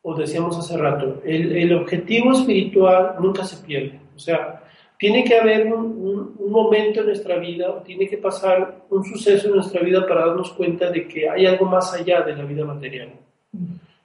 [0.00, 4.00] o decíamos hace rato, el, objetivo espiritual nunca se pierde.
[4.14, 4.62] O sea,
[4.98, 9.82] tiene que haber un, momento en nuestra vida, tiene que pasar un suceso en nuestra
[9.82, 13.10] vida para darnos cuenta de que hay algo más allá de la vida material.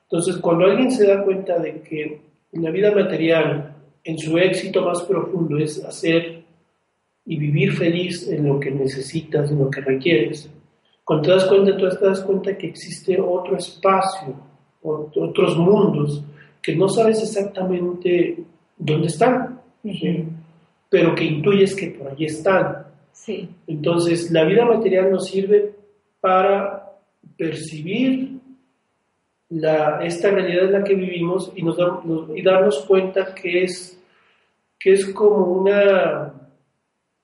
[0.04, 2.20] Entonces, cuando alguien se da cuenta de que
[2.52, 3.74] la vida material,
[4.04, 6.44] en su éxito más profundo, es hacer
[7.26, 10.50] y vivir feliz en lo que necesitas, en lo que requieres.
[11.12, 14.34] Cuando te das cuenta, tú te das cuenta que existe otro espacio,
[14.82, 16.24] otros mundos,
[16.62, 18.42] que no sabes exactamente
[18.78, 19.60] dónde están,
[20.90, 22.86] pero que intuyes que por allí están.
[23.12, 23.50] Sí.
[23.68, 25.74] Entonces, la vida material nos sirve
[26.22, 26.94] para
[27.36, 28.40] percibir
[29.50, 31.78] la, esta realidad en la que vivimos y, nos,
[32.34, 34.02] y darnos cuenta que es,
[34.80, 36.36] que es como una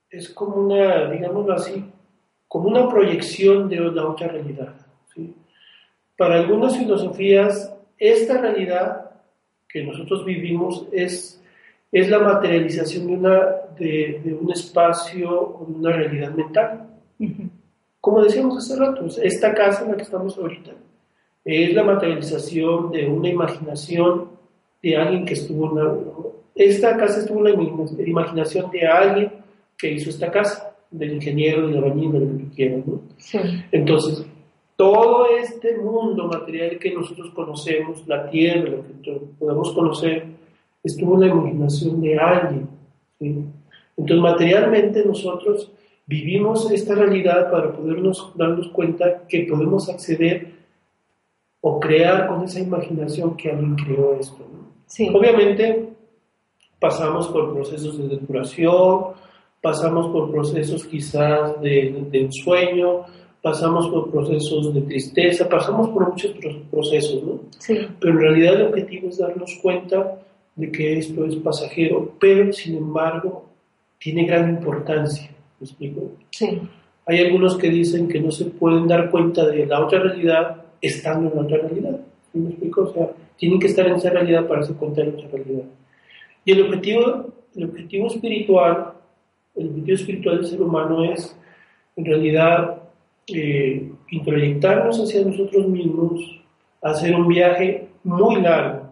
[0.10, 1.86] es como una, digámoslo así,
[2.48, 4.74] como una proyección de la otra realidad.
[6.18, 9.12] Para algunas filosofías, esta realidad
[9.68, 11.42] que nosotros vivimos es,
[11.92, 13.40] es la materialización de, una,
[13.78, 16.88] de, un espacio o de una realidad mental.
[18.00, 20.72] Como decíamos hace rato, esta casa en la que estamos ahorita
[21.44, 24.30] es la materialización de una imaginación
[24.82, 25.94] de alguien que estuvo en la,
[26.58, 29.32] esta casa estuvo en la imaginación de alguien
[29.78, 33.02] que hizo esta casa, del ingeniero, del albañil, de lo que quieras, ¿no?
[33.72, 34.26] Entonces,
[34.76, 40.26] todo este mundo material que nosotros conocemos, la tierra, lo que podemos conocer,
[40.84, 42.70] estuvo en la imaginación de alguien.
[43.20, 45.72] Entonces, materialmente nosotros
[46.06, 50.54] vivimos esta realidad para podernos darnos cuenta que podemos acceder
[51.62, 54.46] o crear con esa imaginación que alguien creó esto.
[55.14, 55.90] Obviamente
[56.80, 59.14] pasamos por procesos de depuración,
[59.62, 63.06] pasamos por procesos quizás de, de ensueño,
[63.42, 66.36] pasamos por procesos de tristeza, pasamos por muchos
[66.70, 67.40] procesos, ¿no?
[67.60, 67.78] Sí.
[68.00, 70.20] Pero en realidad el objetivo es darnos cuenta
[70.56, 73.46] de que esto es pasajero, pero sin embargo
[74.00, 75.30] tiene gran importancia.
[75.60, 76.12] ¿Me explico?
[76.32, 76.62] Sí.
[77.06, 81.30] Hay algunos que dicen que no se pueden dar cuenta de la otra realidad estando
[81.30, 82.00] en la otra realidad.
[82.34, 82.82] ¿Me explico?
[82.82, 85.64] O sea, tienen que estar en esa realidad para darse cuenta de la otra realidad.
[86.44, 88.94] Y el objetivo, el objetivo espiritual,
[89.58, 91.36] el objetivo espiritual del ser humano es,
[91.96, 92.82] en realidad,
[93.28, 96.22] eh, introyectarnos hacia nosotros mismos,
[96.82, 98.88] hacer un viaje muy largo,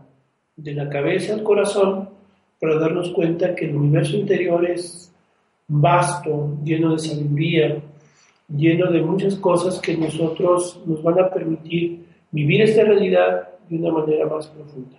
[0.56, 2.10] de la cabeza al corazón,
[2.60, 5.12] para darnos cuenta que el universo interior es
[5.67, 7.82] vasto, lleno de sabiduría,
[8.49, 13.91] lleno de muchas cosas que nosotros nos van a permitir vivir esta realidad de una
[13.91, 14.97] manera más profunda.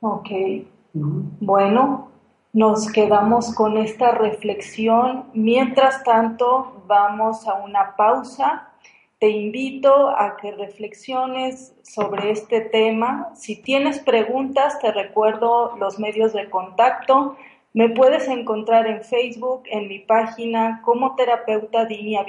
[0.00, 0.28] Ok.
[0.94, 2.10] Bueno,
[2.58, 5.26] nos quedamos con esta reflexión.
[5.32, 8.70] Mientras tanto, vamos a una pausa.
[9.20, 13.30] Te invito a que reflexiones sobre este tema.
[13.36, 17.36] Si tienes preguntas, te recuerdo los medios de contacto.
[17.74, 22.26] Me puedes encontrar en Facebook, en mi página como terapeuta Dinia.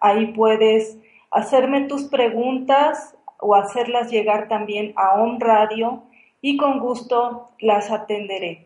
[0.00, 0.98] Ahí puedes
[1.30, 6.02] hacerme tus preguntas o hacerlas llegar también a On Radio
[6.40, 8.65] y con gusto las atenderé.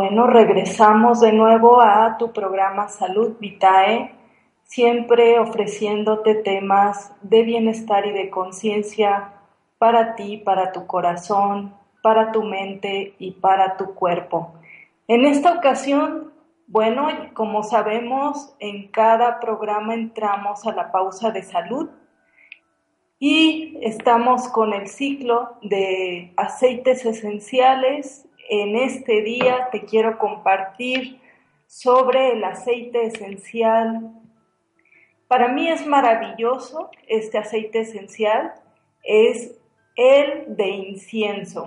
[0.00, 4.14] Bueno, regresamos de nuevo a tu programa Salud Vitae,
[4.62, 9.32] siempre ofreciéndote temas de bienestar y de conciencia
[9.76, 14.52] para ti, para tu corazón, para tu mente y para tu cuerpo.
[15.08, 16.32] En esta ocasión,
[16.68, 21.90] bueno, como sabemos, en cada programa entramos a la pausa de salud
[23.18, 28.27] y estamos con el ciclo de aceites esenciales.
[28.50, 31.20] En este día te quiero compartir
[31.66, 34.10] sobre el aceite esencial.
[35.28, 38.54] Para mí es maravilloso este aceite esencial,
[39.04, 39.54] es
[39.96, 41.66] el de incienso.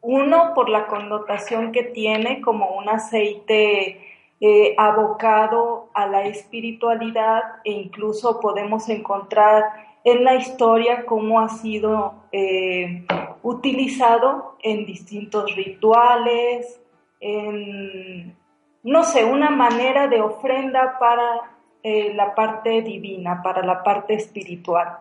[0.00, 4.00] Uno, por la connotación que tiene como un aceite
[4.40, 9.64] eh, abocado a la espiritualidad e incluso podemos encontrar
[10.04, 13.04] en la historia cómo ha sido eh,
[13.42, 16.80] utilizado en distintos rituales,
[17.20, 18.36] en,
[18.82, 24.98] no sé, una manera de ofrenda para eh, la parte divina, para la parte espiritual.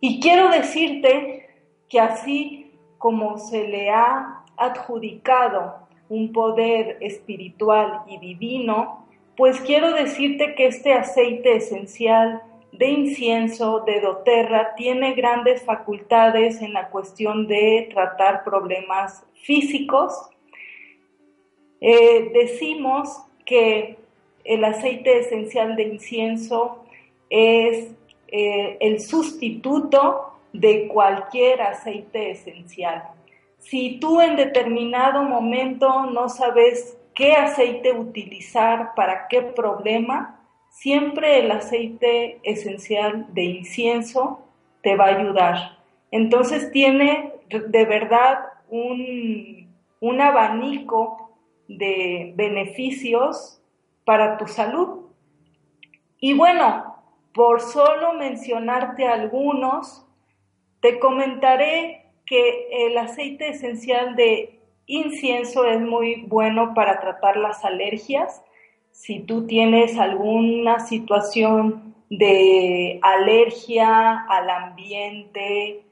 [0.00, 1.48] Y quiero decirte
[1.88, 10.54] que así como se le ha adjudicado un poder espiritual y divino, pues quiero decirte
[10.54, 17.88] que este aceite esencial de incienso de doTERRA tiene grandes facultades en la cuestión de
[17.92, 20.14] tratar problemas físicos.
[21.80, 23.98] Eh, decimos que
[24.44, 26.84] el aceite esencial de incienso
[27.30, 27.92] es
[28.28, 33.04] eh, el sustituto de cualquier aceite esencial.
[33.58, 40.37] Si tú en determinado momento no sabes qué aceite utilizar para qué problema,
[40.70, 44.44] siempre el aceite esencial de incienso
[44.82, 45.78] te va a ayudar.
[46.10, 51.32] Entonces tiene de verdad un, un abanico
[51.68, 53.60] de beneficios
[54.04, 55.06] para tu salud.
[56.20, 56.96] Y bueno,
[57.34, 60.06] por solo mencionarte algunos,
[60.80, 68.42] te comentaré que el aceite esencial de incienso es muy bueno para tratar las alergias.
[68.90, 75.82] Si tú tienes alguna situación de alergia al ambiente,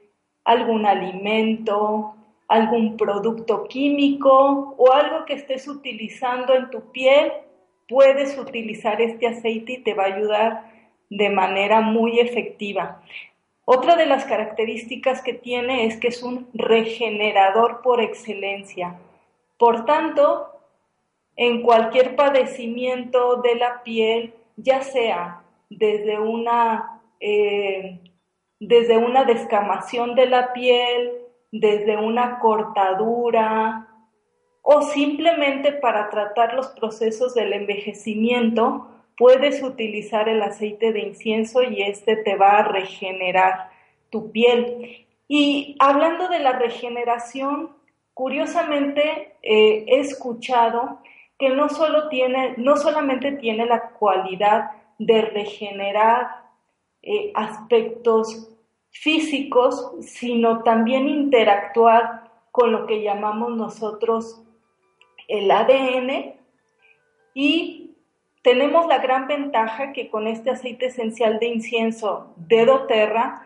[0.43, 2.15] algún alimento,
[2.47, 7.31] algún producto químico o algo que estés utilizando en tu piel,
[7.87, 10.71] puedes utilizar este aceite y te va a ayudar
[11.09, 13.01] de manera muy efectiva.
[13.65, 18.95] Otra de las características que tiene es que es un regenerador por excelencia.
[19.57, 20.47] Por tanto,
[21.37, 27.99] en cualquier padecimiento de la piel, ya sea desde una, eh,
[28.59, 31.11] desde una descamación de la piel,
[31.51, 33.87] desde una cortadura
[34.63, 41.83] o simplemente para tratar los procesos del envejecimiento, puedes utilizar el aceite de incienso y
[41.83, 43.69] este te va a regenerar
[44.09, 45.05] tu piel.
[45.27, 47.77] Y hablando de la regeneración,
[48.13, 50.99] curiosamente eh, he escuchado
[51.37, 56.27] que no, solo tiene, no solamente tiene la cualidad de regenerar
[57.01, 58.49] eh, aspectos
[58.89, 64.41] físicos, sino también interactuar con lo que llamamos nosotros
[65.27, 66.35] el ADN
[67.33, 67.95] y
[68.41, 73.45] tenemos la gran ventaja que con este aceite esencial de incienso de doTERRA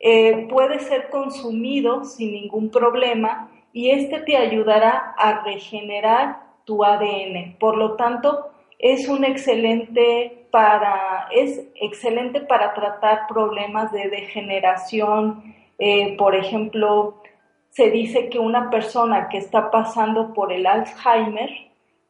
[0.00, 7.56] eh, puede ser consumido sin ningún problema y este te ayudará a regenerar tu ADN.
[7.58, 15.54] Por lo tanto, es un excelente para, es excelente para tratar problemas de degeneración.
[15.78, 17.22] Eh, por ejemplo,
[17.70, 21.50] se dice que una persona que está pasando por el Alzheimer,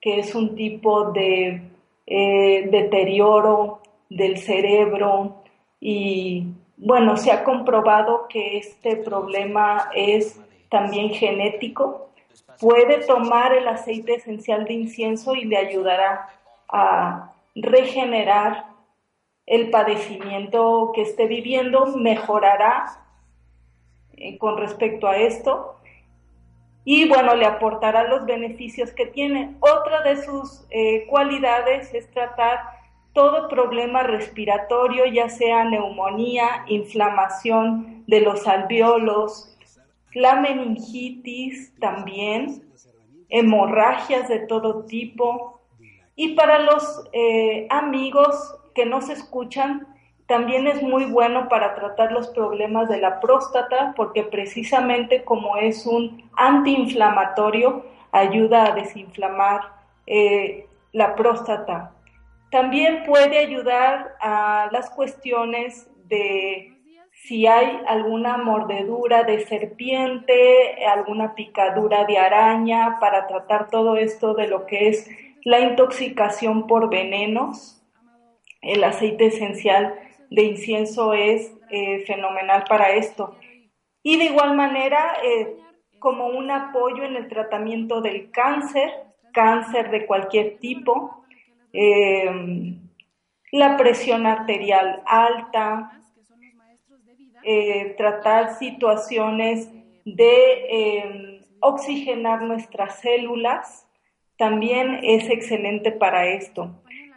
[0.00, 1.62] que es un tipo de
[2.06, 5.42] eh, deterioro del cerebro
[5.80, 12.10] y bueno, se ha comprobado que este problema es también genético.
[12.60, 16.28] Puede tomar el aceite esencial de incienso y le ayudará
[16.68, 18.66] a regenerar
[19.46, 22.86] el padecimiento que esté viviendo, mejorará
[24.16, 25.76] eh, con respecto a esto
[26.88, 29.56] y bueno, le aportará los beneficios que tiene.
[29.58, 32.60] Otra de sus eh, cualidades es tratar
[33.12, 39.55] todo problema respiratorio, ya sea neumonía, inflamación de los alveolos,
[40.16, 42.62] la meningitis también,
[43.28, 45.60] hemorragias de todo tipo.
[46.14, 49.86] Y para los eh, amigos que nos escuchan,
[50.26, 55.84] también es muy bueno para tratar los problemas de la próstata porque precisamente como es
[55.84, 59.60] un antiinflamatorio ayuda a desinflamar
[60.06, 61.92] eh, la próstata.
[62.50, 66.75] También puede ayudar a las cuestiones de
[67.22, 74.46] si hay alguna mordedura de serpiente, alguna picadura de araña, para tratar todo esto de
[74.48, 75.10] lo que es
[75.42, 77.82] la intoxicación por venenos.
[78.60, 79.98] El aceite esencial
[80.30, 83.34] de incienso es eh, fenomenal para esto.
[84.02, 85.56] Y de igual manera, eh,
[85.98, 88.90] como un apoyo en el tratamiento del cáncer,
[89.32, 91.24] cáncer de cualquier tipo,
[91.72, 92.76] eh,
[93.52, 95.96] la presión arterial alta,
[97.96, 99.70] tratar situaciones
[100.04, 103.88] de oxigenar nuestras células,
[104.36, 106.70] también es excelente para esto.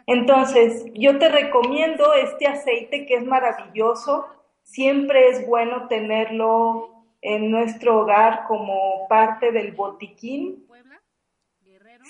[0.06, 4.26] Entonces, yo te recomiendo este aceite que es maravilloso.
[4.62, 10.66] Siempre es bueno tenerlo en nuestro hogar como parte del botiquín.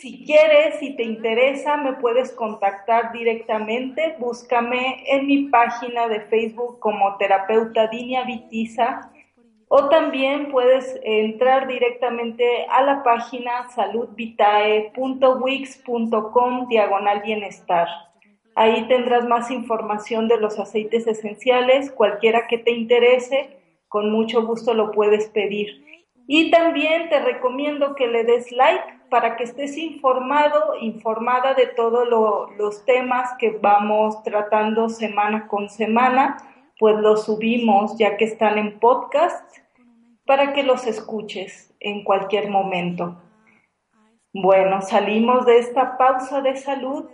[0.00, 4.16] Si quieres, si te interesa, me puedes contactar directamente.
[4.18, 9.12] Búscame en mi página de Facebook como terapeuta Dinia Vitiza
[9.68, 17.86] o también puedes entrar directamente a la página saludvitae.wix.com diagonal bienestar.
[18.54, 24.72] Ahí tendrás más información de los aceites esenciales, cualquiera que te interese, con mucho gusto
[24.72, 25.84] lo puedes pedir.
[26.26, 32.08] Y también te recomiendo que le des like para que estés informado, informada de todos
[32.56, 36.38] los temas que vamos tratando semana con semana
[36.80, 39.58] pues los subimos ya que están en podcast
[40.24, 43.20] para que los escuches en cualquier momento.
[44.32, 47.04] Bueno, salimos de esta pausa de salud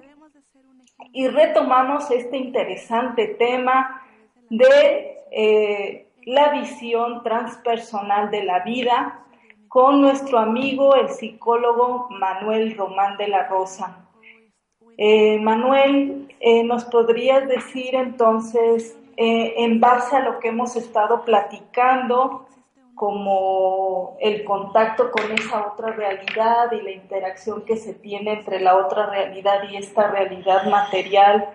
[1.12, 4.02] y retomamos este interesante tema
[4.50, 9.25] de eh, la visión transpersonal de la vida
[9.76, 14.08] con nuestro amigo el psicólogo Manuel Román de la Rosa.
[14.96, 21.26] Eh, Manuel, eh, ¿nos podrías decir entonces eh, en base a lo que hemos estado
[21.26, 22.46] platicando,
[22.94, 28.76] como el contacto con esa otra realidad y la interacción que se tiene entre la
[28.78, 31.50] otra realidad y esta realidad material.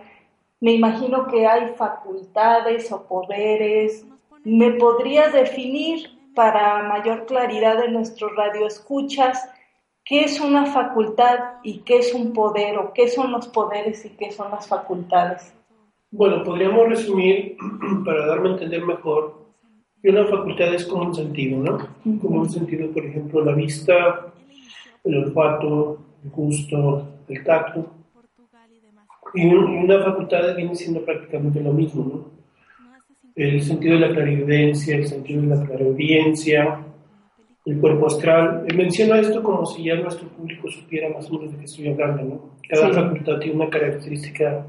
[0.59, 4.05] Me imagino que hay facultades o poderes.
[4.43, 9.49] ¿Me podrías definir para mayor claridad de nuestros radioescuchas
[10.05, 14.09] qué es una facultad y qué es un poder o qué son los poderes y
[14.09, 15.53] qué son las facultades?
[16.11, 17.55] Bueno, podríamos resumir,
[18.05, 19.39] para darme a entender mejor,
[20.01, 21.77] que una facultad es como un sentido, ¿no?
[22.19, 24.33] Como un sentido, por ejemplo, la vista,
[25.03, 27.85] el olfato, el gusto, el tacto.
[29.33, 32.40] Y, una facultad viene siendo prácticamente lo mismo, ¿no?
[33.35, 36.85] El sentido de la clarividencia, el sentido de la clarividencia,
[37.65, 38.65] el cuerpo astral.
[38.75, 42.23] Menciono esto como si ya nuestro público supiera más o menos de qué estoy hablando,
[42.23, 42.41] ¿no?
[42.67, 44.65] Cada facultad tiene una característica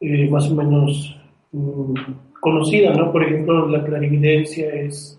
[0.00, 1.20] eh, más o menos
[1.52, 1.94] mm,
[2.40, 3.10] conocida, ¿no?
[3.10, 5.18] Por ejemplo, la clarividencia es,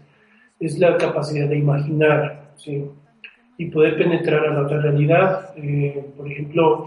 [0.59, 2.85] es la capacidad de imaginar, ¿sí?
[3.57, 5.53] Y poder penetrar a la otra realidad.
[5.57, 6.85] Eh, por ejemplo,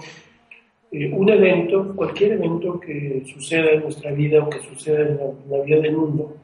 [0.96, 5.18] eh, un evento, cualquier evento que suceda en nuestra vida o que suceda en
[5.50, 6.36] la, vida del mundo,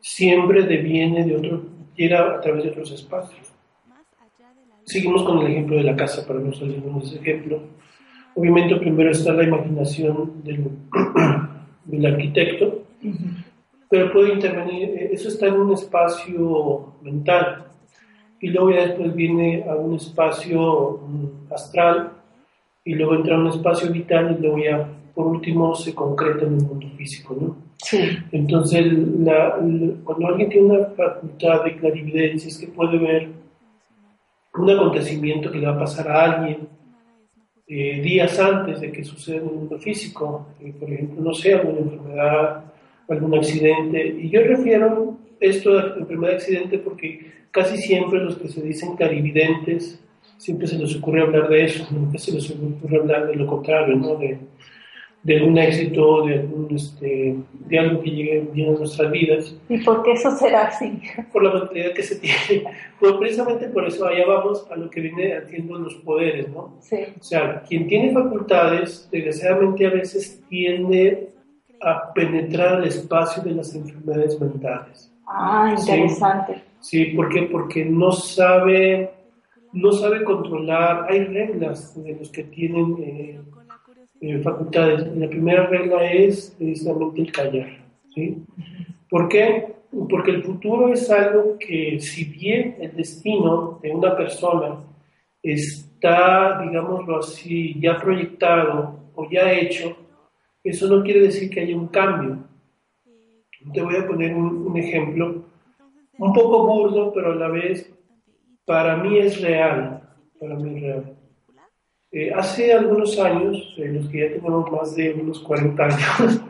[0.00, 1.62] siempre deviene de otro,
[1.94, 3.52] llega a través de otros espacios.
[4.82, 7.62] Seguimos con el ejemplo de la casa, para no salir de ese ejemplo.
[8.34, 10.70] Obviamente primero está la imaginación del,
[11.84, 12.82] del arquitecto,
[13.88, 17.66] pero puede intervenir, eh, eso está en un espacio mental,
[18.40, 22.23] y luego ya después viene a un espacio mm, astral,
[22.84, 26.54] y luego entra a un espacio vital, y luego ya por último se concreta en
[26.54, 27.56] el mundo físico, ¿no?
[27.76, 27.98] Sí.
[28.32, 28.84] Entonces,
[30.04, 33.28] cuando alguien tiene una facultad de clarividencia, es que puede ver
[34.56, 36.68] un acontecimiento que le va a pasar a alguien,
[37.66, 41.54] eh, días antes de que suceda en el mundo físico, eh, por ejemplo, no sé,
[41.54, 42.64] alguna enfermedad,
[43.08, 44.06] algún accidente.
[44.06, 50.00] Y yo refiero esto a enfermedad accidente porque casi siempre los que se dicen carividentes,
[50.36, 53.96] siempre se les ocurre hablar de eso, nunca se les ocurre hablar de lo contrario,
[53.96, 54.16] ¿no?
[54.16, 54.38] De,
[55.22, 57.34] de un éxito, de, este,
[57.66, 59.56] de algo que llegue bien a nuestras vidas.
[59.70, 61.00] ¿Y por qué eso será así?
[61.32, 62.64] Por la mentalidad que se tiene.
[63.00, 66.76] Pues precisamente por eso allá vamos a lo que viene haciendo los poderes, ¿no?
[66.80, 66.98] Sí.
[67.18, 71.30] O sea, quien tiene facultades, desgraciadamente a veces tiende
[71.80, 75.10] a penetrar el espacio de las enfermedades mentales.
[75.26, 76.62] Ah, interesante.
[76.80, 77.42] Sí, ¿por qué?
[77.42, 79.10] Porque no sabe,
[79.74, 82.96] no sabe controlar, hay reglas de los que tienen...
[83.00, 83.40] Eh,
[84.26, 85.06] eh, facultades.
[85.18, 87.68] La primera regla es precisamente el callar.
[88.14, 88.42] ¿sí?
[89.10, 89.74] ¿Por qué?
[90.08, 94.82] Porque el futuro es algo que, si bien el destino de una persona
[95.42, 99.94] está, digámoslo así, ya proyectado o ya hecho,
[100.62, 102.38] eso no quiere decir que haya un cambio.
[103.74, 105.44] Te voy a poner un, ejemplo
[106.18, 107.92] un poco burdo, pero a la vez
[108.64, 110.00] para mí es real.
[110.40, 111.16] Para mí es real.
[112.12, 116.40] Eh, hace algunos años, eh, los que ya tenemos más de unos 40 años,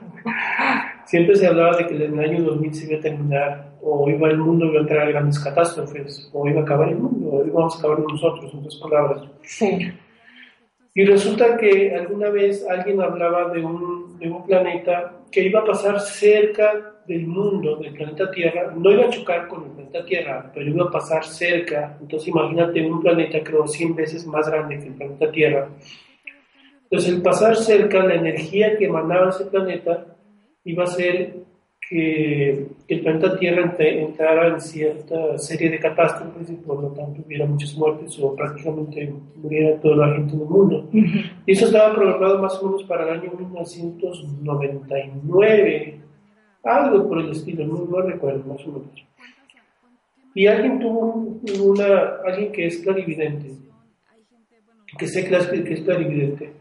[1.07, 4.29] siempre se hablaba de que en el año 2000 se iba a terminar, o iba
[4.29, 7.47] el mundo iba a entrar a grandes catástrofes, o iba a acabar el mundo, o
[7.47, 9.23] íbamos a acabar nosotros, en otras palabras.
[9.43, 9.93] Sí.
[10.95, 15.65] Y resulta que alguna vez alguien hablaba de un, de un planeta que iba a
[15.65, 20.50] pasar cerca del mundo, del planeta Tierra, no iba a chocar con el planeta Tierra,
[20.52, 21.96] pero iba a pasar cerca.
[22.00, 25.68] Entonces imagínate un planeta creo 100 veces más grande que el planeta Tierra.
[26.84, 30.07] Entonces el pasar cerca, la energía que emanaba ese planeta
[30.64, 31.34] iba a ser
[31.88, 37.44] que el planeta Tierra entrara en cierta serie de catástrofes y por lo tanto hubiera
[37.44, 40.88] muchas muertes o prácticamente muriera toda la gente del mundo.
[40.92, 46.03] Y eso estaba programado más o menos para el año 1999
[46.65, 49.07] algo por el estilo, no, recuerdo más o menos.
[50.35, 53.53] Y alguien tuvo una, alguien que es clarividente,
[54.99, 56.53] que sé que es clarividente,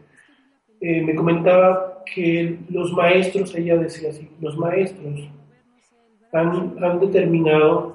[0.80, 5.28] eh, me comentaba que los maestros, ella decía así, los maestros
[6.32, 7.94] han, han determinado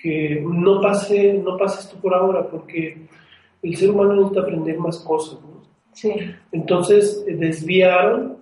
[0.00, 2.96] que no pase, no pase esto por ahora, porque
[3.62, 5.38] el ser humano necesita aprender más cosas.
[5.92, 6.12] Sí.
[6.52, 8.36] Entonces eh, desviaron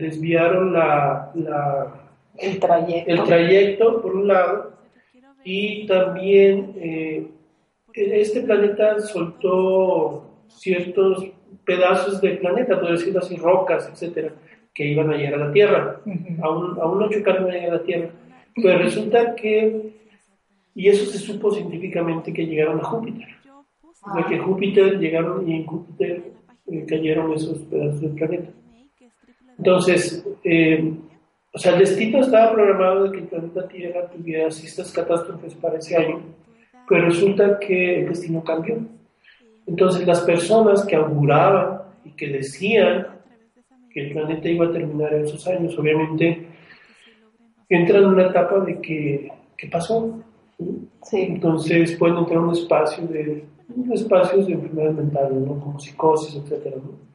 [0.00, 1.30] desviaron la,
[2.36, 3.10] el, trayecto.
[3.10, 4.72] el trayecto, por un lado,
[5.44, 7.26] y también eh,
[7.94, 11.26] este planeta soltó ciertos
[11.64, 14.32] pedazos del planeta, por decirlo así, rocas, etcétera,
[14.74, 16.00] que iban a llegar a la Tierra.
[16.42, 18.10] aún, aún no chocaron a llegar a la Tierra.
[18.54, 19.92] Pero resulta que,
[20.74, 23.28] y eso se supo científicamente, que llegaron a Júpiter.
[23.82, 26.22] O sea, que Júpiter llegaron y en Júpiter
[26.66, 28.50] eh, cayeron esos pedazos del planeta.
[29.60, 30.90] Entonces, eh,
[31.52, 35.76] o sea, el destino estaba programado de que el planeta Tierra tuviera estas catástrofes para
[35.76, 36.22] ese año,
[36.88, 38.78] pero resulta que el destino cambió.
[39.66, 43.08] Entonces, las personas que auguraban y que decían
[43.92, 46.46] que el planeta iba a terminar en esos años, obviamente
[47.68, 50.22] entran en una etapa de que, ¿qué pasó?
[51.02, 51.20] Sí.
[51.20, 53.44] Entonces pueden entrar en un espacio de,
[53.92, 55.60] espacios de enfermedades mentales, ¿no?
[55.60, 57.09] como psicosis, etcétera, ¿no?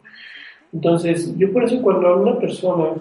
[0.74, 2.94] Entonces, yo por eso cuando a una persona,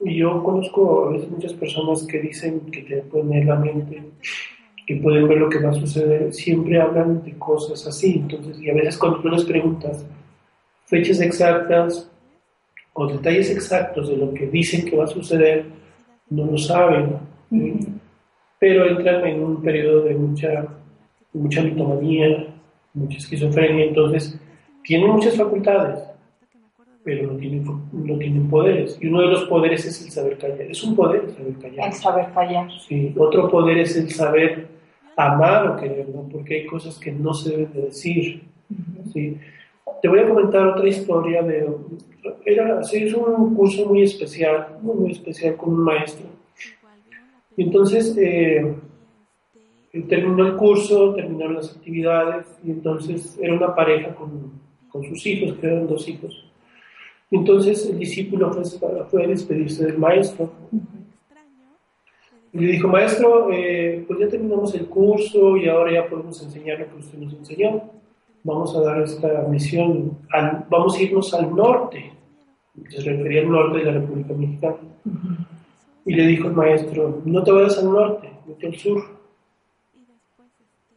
[0.00, 4.02] y yo conozco a veces muchas personas que dicen que te pueden leer la mente,
[4.86, 8.20] que pueden ver lo que va a suceder, siempre hablan de cosas así.
[8.22, 10.06] Entonces, y a veces cuando tú les preguntas
[10.84, 12.08] fechas exactas
[12.92, 15.66] o detalles exactos de lo que dicen que va a suceder,
[16.30, 17.16] no lo saben.
[18.58, 20.66] Pero entran en un periodo de mucha,
[21.32, 22.46] mucha mitomanía,
[22.94, 24.38] mucha esquizofrenia, entonces
[24.82, 25.98] tienen muchas facultades
[27.06, 28.98] pero no tienen, no tienen poderes.
[29.00, 30.62] Y uno de los poderes es el saber callar.
[30.62, 31.86] Es un poder el saber callar.
[31.86, 32.68] El saber callar.
[32.80, 33.14] Sí.
[33.16, 34.66] Otro poder es el saber
[35.16, 36.28] amar o querer, ¿no?
[36.28, 38.42] porque hay cosas que no se deben de decir.
[39.12, 39.38] ¿sí?
[40.02, 41.68] Te voy a comentar otra historia de...
[42.44, 46.26] Era, sí, es un curso muy especial, muy, muy especial con un maestro.
[47.56, 48.74] Y entonces eh,
[50.08, 55.56] terminó el curso, terminaron las actividades y entonces era una pareja con, con sus hijos,
[55.60, 56.45] que eran dos hijos.
[57.30, 58.52] Entonces el discípulo
[59.10, 60.50] fue, a despedirse del maestro.
[62.52, 66.78] Y le dijo, maestro, eh, pues ya terminamos el curso y ahora ya podemos enseñar
[66.78, 67.82] lo que usted nos enseñó.
[68.44, 70.18] Vamos a dar esta misión,
[70.70, 72.12] vamos a irnos al norte.
[72.88, 74.76] Se refería al norte de la República Mexicana.
[76.04, 79.02] Y le dijo el maestro, no te vayas al norte, vete al sur.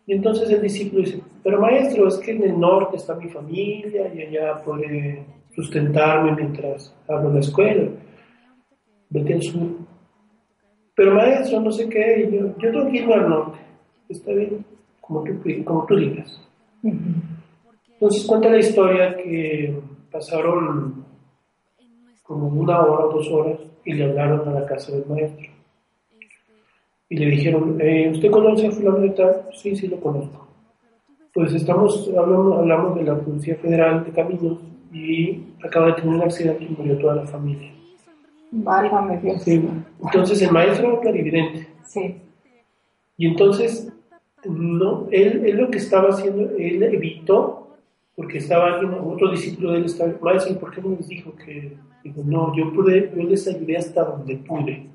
[0.06, 4.14] Y entonces el discípulo dice, pero maestro, es que en el norte está mi familia
[4.14, 5.26] y allá puede
[5.60, 7.90] sustentarme mientras hago la escuela.
[9.14, 9.70] Al sur.
[10.96, 13.60] Pero maestro, no sé qué, yo, yo tengo que al norte.
[14.08, 14.66] Está bien,
[15.02, 15.34] como tú,
[15.66, 16.42] como tú digas.
[16.84, 19.78] Entonces cuenta la historia que
[20.12, 21.06] pasaron
[22.24, 25.50] como una hora dos horas y le hablaron a la casa del maestro.
[27.10, 29.50] Y le dijeron, eh, ¿usted conoce a fulano de tal?
[29.54, 30.48] Sí, sí lo conozco.
[31.34, 34.60] Pues estamos, hablamos, hablamos de la Policía Federal de Caminos
[34.92, 37.72] y acaba de tener un accidente y murió toda la familia.
[38.52, 39.44] Válgame Dios.
[39.44, 39.64] Sí.
[40.04, 41.68] Entonces el maestro era clarividente.
[41.84, 42.16] Sí.
[43.18, 43.92] Y entonces,
[44.46, 47.76] no, él, él, lo que estaba haciendo, él evitó,
[48.16, 51.78] porque estaba alguien, otro discípulo de él, estaba, maestro, ¿por qué no les dijo que,
[52.04, 54.88] dijo, no, yo pude, yo les ayudé hasta donde pude.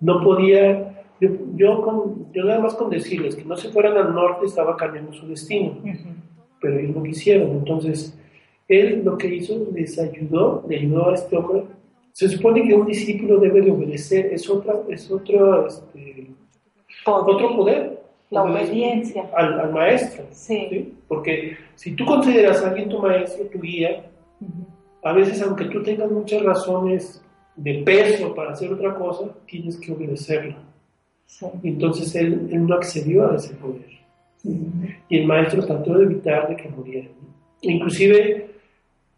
[0.00, 4.14] No podía, yo, yo, con, yo nada más con decirles que no se fueran al
[4.14, 5.78] norte estaba cambiando su destino
[6.64, 7.50] pero ellos no quisieron.
[7.50, 8.18] Entonces,
[8.68, 11.64] él lo que hizo, les ayudó, le ayudó a este hombre.
[12.12, 16.28] Se supone que un discípulo debe de obedecer, es, otra, es otro, este,
[17.04, 18.02] otro poder.
[18.30, 19.30] La obediencia.
[19.36, 20.24] Al, maestro.
[20.30, 20.94] Sí.
[21.06, 24.06] Porque si tú consideras a alguien tu maestro, tu guía,
[25.02, 27.22] a veces aunque tú tengas muchas razones
[27.56, 30.56] de peso para hacer otra cosa, tienes que obedecerlo.
[31.62, 33.94] Entonces él, él, no accedió a ese poder.
[35.08, 37.08] Y el maestro trató de evitar de que muriera.
[37.62, 38.53] Inclusive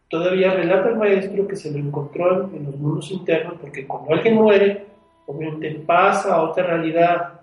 [0.09, 4.35] todavía relata el maestro que se lo encontró en, los mundos internos, porque cuando alguien
[4.35, 4.87] muere,
[5.27, 7.41] obviamente pasa a otra realidad.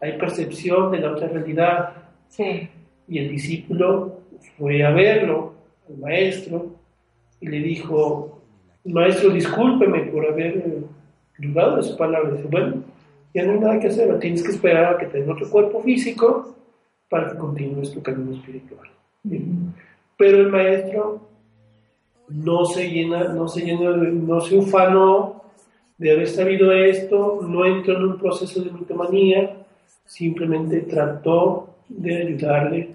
[0.00, 1.94] Hay percepción de la otra realidad.
[3.08, 4.20] Y el discípulo
[4.58, 5.54] fue a verlo,
[5.88, 6.74] al maestro,
[7.40, 8.40] y le dijo,
[8.84, 10.80] maestro, discúlpeme por haber
[11.38, 12.32] dudado de su palabra.
[12.32, 12.82] Dice, bueno,
[13.32, 15.82] ya no hay nada que hacer, tienes que esperar a que te den otro cuerpo
[15.82, 16.54] físico
[17.08, 18.88] para que continúes tu camino espiritual.
[20.16, 21.20] Pero el maestro
[22.28, 25.42] no se llena, no se llena, no se ufanó
[25.98, 29.56] de haber sabido esto, no entró en un proceso de mitomanía,
[30.04, 32.90] simplemente trató de ayudarle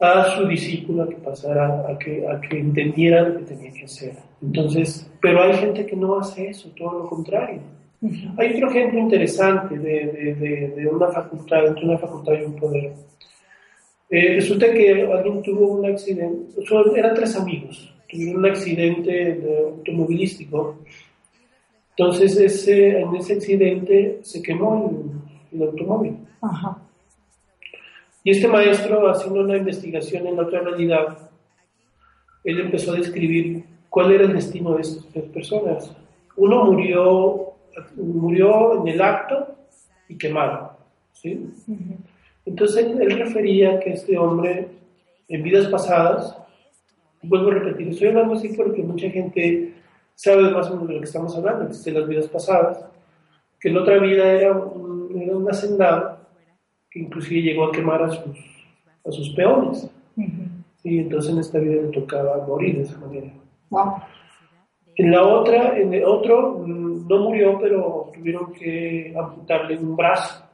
[0.00, 3.84] a su discípulo a que pasara, a que, a que entendiera lo que tenía que
[3.84, 4.12] hacer.
[4.40, 7.60] Entonces, pero hay gente que no hace eso, todo lo contrario.
[8.36, 12.92] Hay otro ejemplo interesante de, de, de, una facultad, entre una facultad y un poder.
[14.08, 16.54] Eh, resulta que alguien tuvo un accidente,
[16.94, 20.78] eran tres amigos, tuvieron un accidente automovilístico.
[21.90, 25.20] Entonces, ese, en ese accidente se quemó
[25.52, 26.16] el, el automóvil.
[26.40, 26.78] Ajá.
[28.24, 31.30] Y este maestro, haciendo una investigación en otra realidad,
[32.44, 35.96] él empezó a describir cuál era el destino de estas tres personas.
[36.36, 37.54] Uno murió,
[37.96, 39.56] murió en el acto
[40.08, 40.76] y quemado.
[41.12, 41.50] ¿sí?
[42.44, 44.68] Entonces él, refería que este hombre,
[45.28, 46.36] en vidas pasadas,
[47.22, 49.74] vuelvo a repetir, estoy hablando así porque mucha gente
[50.14, 52.84] sabe más o menos de lo que estamos hablando, de las vidas pasadas,
[53.60, 56.18] que en otra vida era un, era un hacendado
[56.90, 58.38] que inclusive llegó a quemar a sus,
[59.06, 59.90] a sus peones.
[60.84, 63.32] Y entonces en esta vida le tocaba morir de esa manera.
[64.96, 70.44] En la otra, en el otro, no murió, pero tuvieron que amputarle un brazo.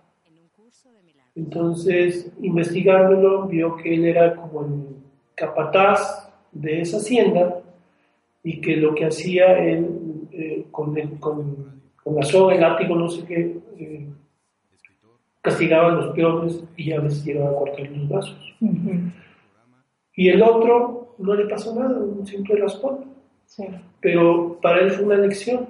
[1.34, 4.96] Entonces, investigándolo, vio que él era como el
[5.34, 6.23] capataz
[6.54, 7.60] de esa hacienda
[8.42, 9.86] y que lo que hacía él
[10.32, 14.06] eh, con, con, con, la soga, el látigo, no sé qué, eh,
[15.40, 18.54] castigaba a los peones y a veces llegaba a cortar los brazos.
[20.16, 23.12] Y el otro no le pasó nada, un simple raspón.
[24.00, 25.66] Pero para él fue una lección,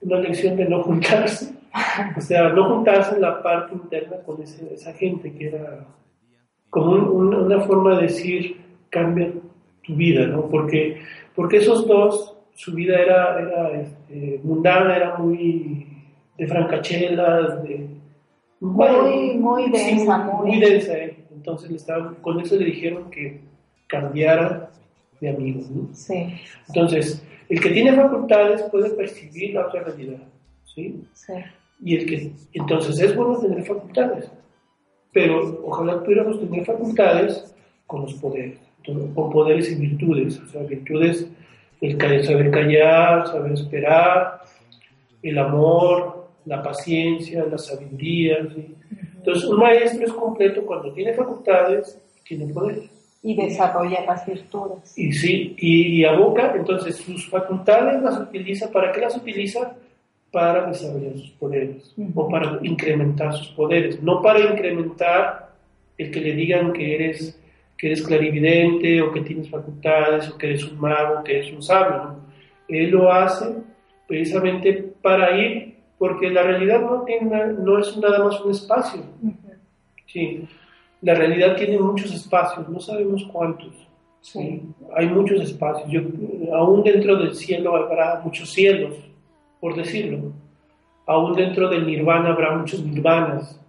[0.00, 1.54] una lección de no juntarse.
[2.16, 5.86] o sea, no juntarse en la parte interna con esa gente que era
[6.70, 8.60] como una forma de decir,
[8.90, 9.32] cambia
[9.86, 10.48] tu vida, ¿no?
[10.48, 11.02] Porque,
[11.34, 15.86] porque esos dos, su vida era, era este, mundana, era muy
[16.36, 17.86] de francachelas, de,
[18.60, 20.18] muy, muy densa.
[20.18, 20.96] muy, densa.
[20.96, 21.16] ¿eh?
[21.30, 21.86] Entonces
[22.22, 23.40] con eso le dijeron que
[23.86, 24.70] cambiara
[25.20, 25.66] de amigos.
[25.92, 26.34] Sí.
[26.68, 30.22] Entonces, el que tiene facultades puede percibir la otra realidad.
[30.64, 31.04] ¿sí?
[31.12, 31.32] Sí.
[31.80, 34.30] Y el que, entonces es bueno tener facultades,
[35.12, 37.54] pero ojalá pudiéramos tener facultades
[37.86, 41.26] con los poderes, con poderes y virtudes, o sea, virtudes,
[41.80, 44.40] el saber callar, saber esperar,
[45.22, 48.38] el amor, la paciencia, la sabiduría.
[49.16, 52.82] Entonces, un maestro es completo cuando tiene facultades, tiene poder.
[53.22, 54.98] Y desarrolla las virtudes.
[54.98, 59.74] Y sí, y, aboca, entonces sus facultades las utiliza, ¿para qué las utiliza?
[60.30, 65.54] Para desarrollar sus poderes o para incrementar sus poderes, no para incrementar
[65.96, 67.40] el que le digan que eres,
[67.76, 71.62] que eres clarividente o que tienes facultades o que eres un mago, que eres un
[71.62, 72.16] sabio.
[72.68, 73.56] Él lo hace
[74.06, 74.72] precisamente
[75.02, 79.02] para ir porque la realidad no, tiene, no es nada más un espacio.
[80.06, 80.46] Sí,
[81.00, 83.72] la realidad tiene muchos espacios, no sabemos cuántos.
[84.20, 84.62] Sí.
[84.96, 85.90] Hay muchos espacios.
[85.90, 86.00] Yo,
[86.54, 88.94] aún dentro del cielo habrá muchos cielos,
[89.60, 90.32] por decirlo.
[91.06, 93.60] Aún dentro del nirvana habrá muchos nirvanas.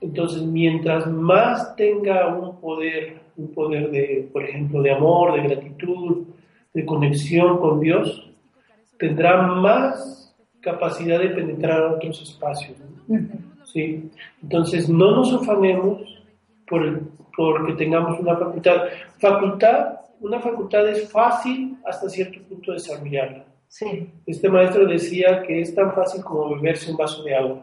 [0.00, 6.26] Entonces, mientras más tenga un poder, un poder de, por ejemplo, de amor, de gratitud,
[6.72, 8.30] de conexión con Dios,
[8.98, 12.76] tendrá más capacidad de penetrar a otros espacios.
[13.64, 14.10] ¿sí?
[14.42, 16.02] Entonces, no nos afanemos
[16.68, 17.00] por el,
[17.36, 18.82] porque tengamos una facultad.
[19.18, 23.44] Facultad, una facultad es fácil hasta cierto punto desarrollarla.
[23.68, 24.10] Sí.
[24.26, 27.62] Este maestro decía que es tan fácil como beberse un vaso de agua.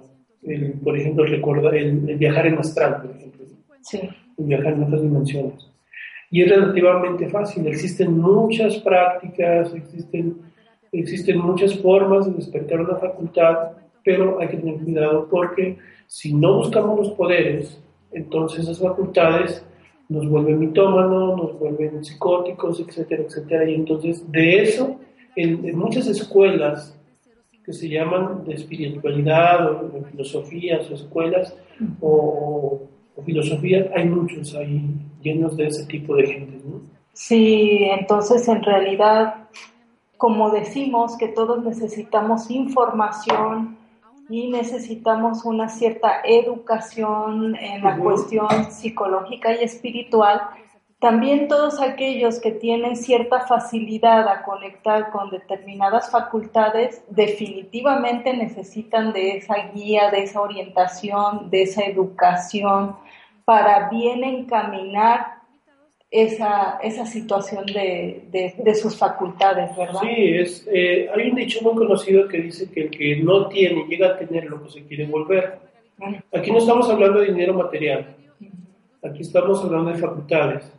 [0.83, 3.45] Por ejemplo, el, el, viajar en astral, por ejemplo.
[3.81, 4.01] Sí.
[4.37, 5.71] El viajar en otras dimensiones.
[6.31, 7.67] y es relativamente fácil.
[7.67, 10.37] Existen muchas prácticas, existen,
[10.91, 13.71] existen muchas formas de despertar una facultad,
[14.03, 15.77] pero hay que tener cuidado porque
[16.07, 17.81] si no buscamos los poderes,
[18.11, 19.65] entonces esas facultades
[20.07, 23.69] nos vuelven mitómanos, nos vuelven psicóticos, etcétera, etcétera.
[23.69, 24.99] Y entonces de eso,
[25.35, 26.97] en, muchas escuelas
[27.65, 31.55] que se llaman de espiritualidad o, filosofías o escuelas
[32.01, 32.81] o,
[33.25, 34.81] filosofía, hay muchos ahí
[35.21, 36.61] llenos de ese tipo de gente.
[36.63, 36.81] ¿no?
[37.13, 39.47] Sí, entonces en realidad,
[40.17, 43.77] como decimos que todos necesitamos información,
[44.29, 50.41] y necesitamos una cierta educación en la cuestión psicológica y espiritual,
[51.05, 59.37] también todos aquellos que tienen cierta facilidad a conectar con determinadas facultades definitivamente necesitan de
[59.37, 62.95] esa guía, de esa orientación, de esa educación
[63.45, 65.27] para bien encaminar
[66.09, 68.23] esa, esa situación de,
[68.57, 69.99] de, sus facultades, ¿verdad?
[70.01, 73.85] Sí, es, eh, hay un dicho muy conocido que dice que el que no tiene
[73.87, 75.59] llega a tener lo que se quiere volver.
[76.33, 78.15] Aquí no estamos hablando de dinero material,
[79.03, 80.71] aquí estamos hablando de facultades.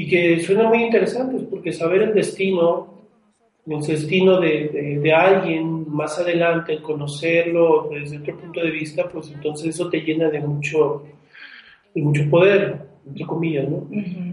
[0.00, 2.86] Y que suena muy interesante porque saber el destino,
[3.66, 9.74] el destino de, de, alguien más adelante, conocerlo desde otro punto de vista, pues entonces
[9.74, 11.02] eso te llena de mucho,
[11.94, 13.86] de mucho poder entre comillas, ¿no?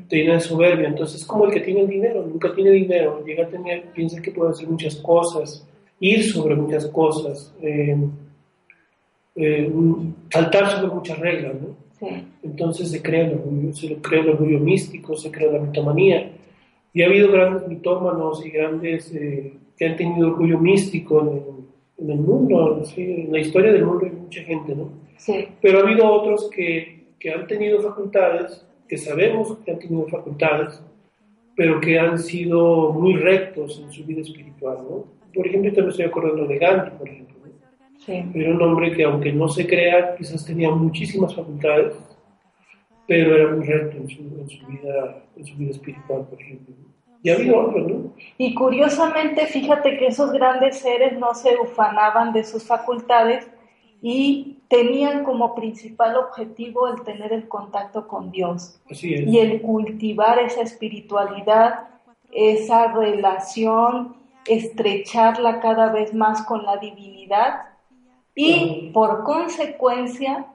[0.08, 0.88] Tiene de soberbia.
[0.88, 4.22] Entonces, es como el que tiene el dinero, nunca tiene dinero, llega a tener, piensa
[4.22, 5.68] que puede hacer muchas cosas,
[6.00, 7.98] ir sobre muchas cosas, eh,
[9.36, 9.70] eh,
[10.32, 11.87] saltar sobre muchas reglas, ¿no?
[12.44, 16.32] Entonces se crea, el orgullo, se crea el orgullo místico, se crea la mitomanía.
[16.94, 22.20] Y ha habido grandes mitómanos y grandes eh, que han tenido orgullo místico en, el
[22.20, 24.90] mundo, en la historia del mundo hay mucha gente, ¿no?
[25.18, 25.48] Sí.
[25.62, 30.82] Pero ha habido otros que que han tenido facultades, que sabemos que han tenido facultades,
[31.56, 35.06] pero que han sido muy rectos en su vida espiritual, ¿no?
[35.34, 37.27] Por ejemplo, yo me estoy acordando de Gandhi, por ejemplo.
[38.08, 38.24] Sí.
[38.34, 41.94] Era un hombre que, aunque no se crea, quizás tenía muchísimas facultades,
[43.06, 46.74] pero era muy recto en su, en su vida, en su vida espiritual, por ejemplo.
[47.22, 48.14] Y ha habido otros, ¿no?
[48.38, 53.46] Y curiosamente, fíjate que esos grandes seres no se ufanaban de sus facultades
[54.02, 60.62] y tenían como principal objetivo el tener el contacto con Dios y el cultivar esa
[60.62, 61.90] espiritualidad,
[62.32, 67.77] esa relación, estrecharla cada vez más con la divinidad
[68.38, 70.46] y por consecuencia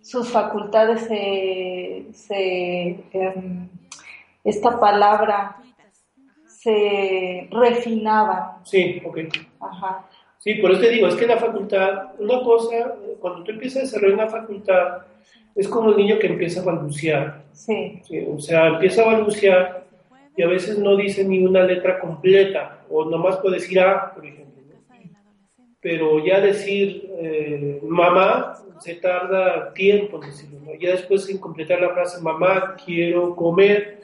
[0.00, 3.68] sus facultades se, se em,
[4.44, 5.56] esta palabra
[6.46, 8.64] se refinaban.
[8.64, 9.18] Sí, ok.
[9.60, 10.06] Ajá.
[10.38, 13.80] Sí, por eso te digo, es que la facultad, una cosa, cuando tú empiezas a
[13.80, 14.98] desarrollar una facultad,
[15.56, 17.42] es como el niño que empieza a balbucear.
[17.52, 18.00] Sí.
[18.32, 19.86] O sea, empieza a balbucear
[20.36, 24.24] y a veces no dice ni una letra completa, o nomás puede decir A, por
[24.24, 24.55] ejemplo.
[25.86, 30.58] Pero ya decir eh, mamá se tarda tiempo en decirlo.
[30.80, 34.00] Ya después en completar la frase mamá quiero comer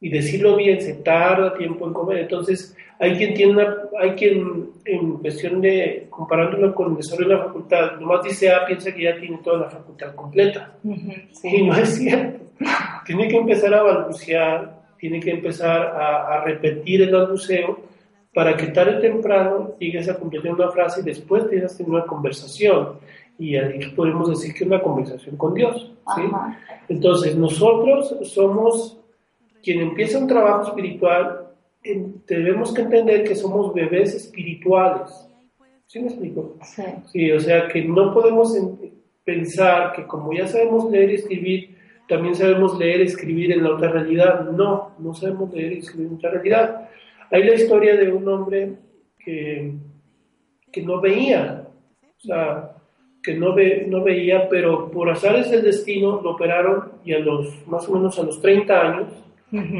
[0.00, 2.18] y decirlo bien se tarda tiempo en comer.
[2.18, 7.34] Entonces, hay quien tiene una, hay quien en cuestión de comparándolo con el desarrollo de
[7.34, 10.76] la facultad, nomás dice A, piensa que ya tiene toda la facultad completa.
[10.84, 12.38] Y no es cierto.
[13.04, 17.89] tiene que empezar a balbucear, tiene que empezar a, repetir el balbuceo
[18.32, 22.98] para que tarde o temprano llegues a completar una frase y después tengas una conversación.
[23.38, 25.92] Y ahí podemos decir que es una conversación con Dios.
[26.14, 26.22] ¿sí?
[26.88, 29.00] Entonces, nosotros somos
[29.62, 31.48] quien empieza un trabajo espiritual,
[32.26, 35.26] tenemos que entender que somos bebés espirituales.
[35.86, 36.56] ¿Sí me explico?
[37.12, 37.32] Sí.
[37.32, 38.54] o sea, que no podemos
[39.24, 41.76] pensar que como ya sabemos leer y escribir,
[42.08, 44.50] también sabemos leer y escribir en la otra realidad.
[44.50, 46.88] No, no sabemos leer y escribir en otra realidad.
[47.30, 48.72] Hay la historia de un hombre
[49.18, 49.72] que,
[50.72, 51.68] que no veía,
[52.02, 52.76] o sea,
[53.22, 57.66] que no, ve, no veía, pero por azares del destino lo operaron y a los,
[57.66, 59.12] más o menos a los 30 años,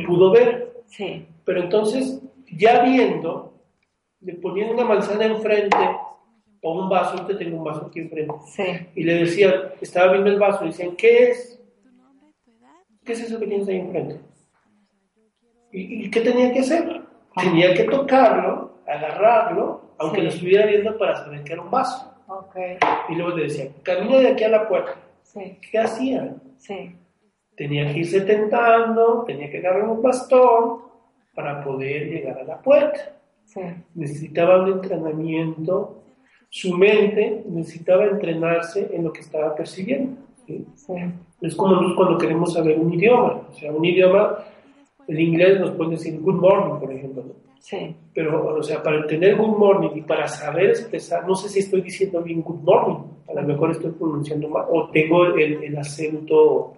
[0.07, 0.73] pudo ver.
[0.87, 1.27] Sí.
[1.45, 2.21] Pero entonces,
[2.53, 3.55] ya viendo,
[4.21, 5.77] le ponían una manzana enfrente
[6.63, 8.65] o un vaso, yo tengo un vaso aquí enfrente, sí.
[8.95, 11.59] y le decían, estaba viendo el vaso, y decían, ¿qué es?
[13.05, 14.21] ¿Qué es eso que tienes ahí enfrente?
[15.73, 17.01] ¿Y, qué tenía que hacer?
[17.41, 22.15] Tenía que tocarlo, agarrarlo, aunque lo estuviera viendo para saber que era un vaso.
[22.27, 22.77] Okay.
[23.09, 24.95] Y luego le decían, camina de aquí a la puerta.
[25.23, 25.59] Sí.
[25.71, 26.41] ¿Qué hacían?
[26.57, 26.97] Sí
[27.61, 30.79] tenía que irse tentando, tenía que agarrar un bastón
[31.35, 33.19] para poder llegar a la puerta.
[33.95, 36.03] Necesitaba un entrenamiento,
[36.49, 40.17] su mente necesitaba entrenarse en lo que estaba percibiendo.
[41.43, 43.43] Es como cuando queremos saber un idioma.
[43.51, 44.39] O sea, un idioma,
[45.11, 47.25] el inglés nos puede decir good morning, por ejemplo.
[47.59, 47.97] Sí.
[48.15, 51.81] Pero, o sea, para entender good morning y para saber expresar, no sé si estoy
[51.81, 56.75] diciendo bien good morning, a lo mejor estoy pronunciando mal, o tengo el, el acento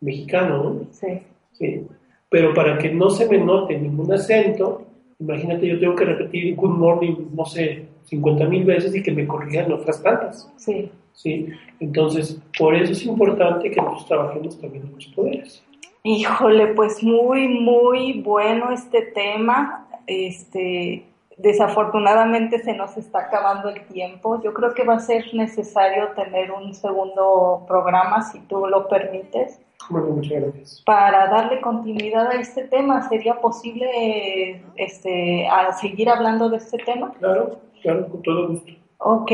[0.00, 0.86] mexicano, ¿no?
[0.90, 1.20] Sí.
[1.52, 1.86] sí.
[2.28, 4.82] Pero para que no se me note ningún acento,
[5.20, 9.28] imagínate, yo tengo que repetir good morning, no sé, 50 mil veces y que me
[9.28, 10.52] corrijan otras tantas.
[10.56, 10.90] Sí.
[11.12, 11.46] ¿sí?
[11.78, 15.62] Entonces, por eso es importante que nosotros trabajemos también en los poderes.
[16.02, 19.86] Híjole, pues muy, muy bueno este tema.
[20.06, 21.04] Este,
[21.36, 24.40] desafortunadamente se nos está acabando el tiempo.
[24.42, 29.60] Yo creo que va a ser necesario tener un segundo programa, si tú lo permites.
[29.88, 30.82] Bueno, muchas gracias.
[30.86, 37.12] Para darle continuidad a este tema, ¿sería posible este, a seguir hablando de este tema?
[37.18, 38.72] Claro, claro, con todo gusto.
[38.98, 39.32] Ok.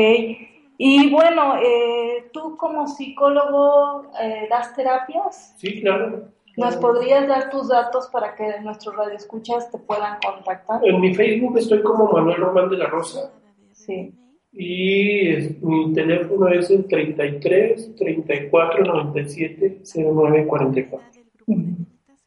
[0.79, 5.53] Y bueno, eh, ¿tú como psicólogo eh, das terapias?
[5.57, 6.29] Sí, claro.
[6.57, 10.81] ¿Nos podrías dar tus datos para que nuestros radioescuchas te puedan contactar?
[10.83, 13.31] En mi Facebook estoy como Manuel Román de la Rosa.
[13.71, 14.11] Sí.
[14.53, 21.21] Y es, mi teléfono es el 33 34 97 09 44.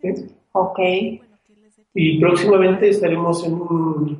[0.01, 0.15] ¿Sí?
[0.53, 0.79] Ok.
[1.95, 4.19] Y próximamente estaremos en un,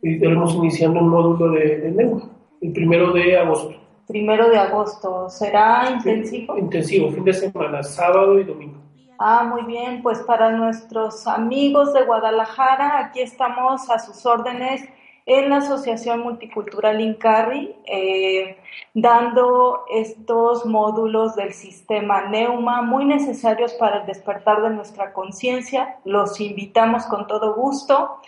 [0.00, 2.30] estaremos iniciando un módulo de, de lengua,
[2.62, 3.74] el primero de agosto.
[4.08, 5.28] Primero de agosto.
[5.28, 6.56] ¿Será intensivo?
[6.56, 8.83] Intensivo, fin de semana, sábado y domingo.
[9.18, 14.82] Ah, muy bien, pues para nuestros amigos de Guadalajara, aquí estamos a sus órdenes
[15.24, 18.58] en la Asociación Multicultural Incarri, eh,
[18.92, 25.98] dando estos módulos del sistema Neuma muy necesarios para el despertar de nuestra conciencia.
[26.04, 28.18] Los invitamos con todo gusto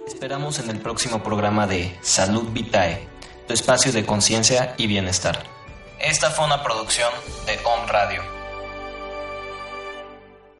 [0.06, 3.08] Esperamos en el próximo programa de Salud Vitae,
[3.46, 5.44] tu espacio de conciencia y bienestar.
[5.98, 7.10] Esta fue una producción
[7.46, 8.39] de Home Radio.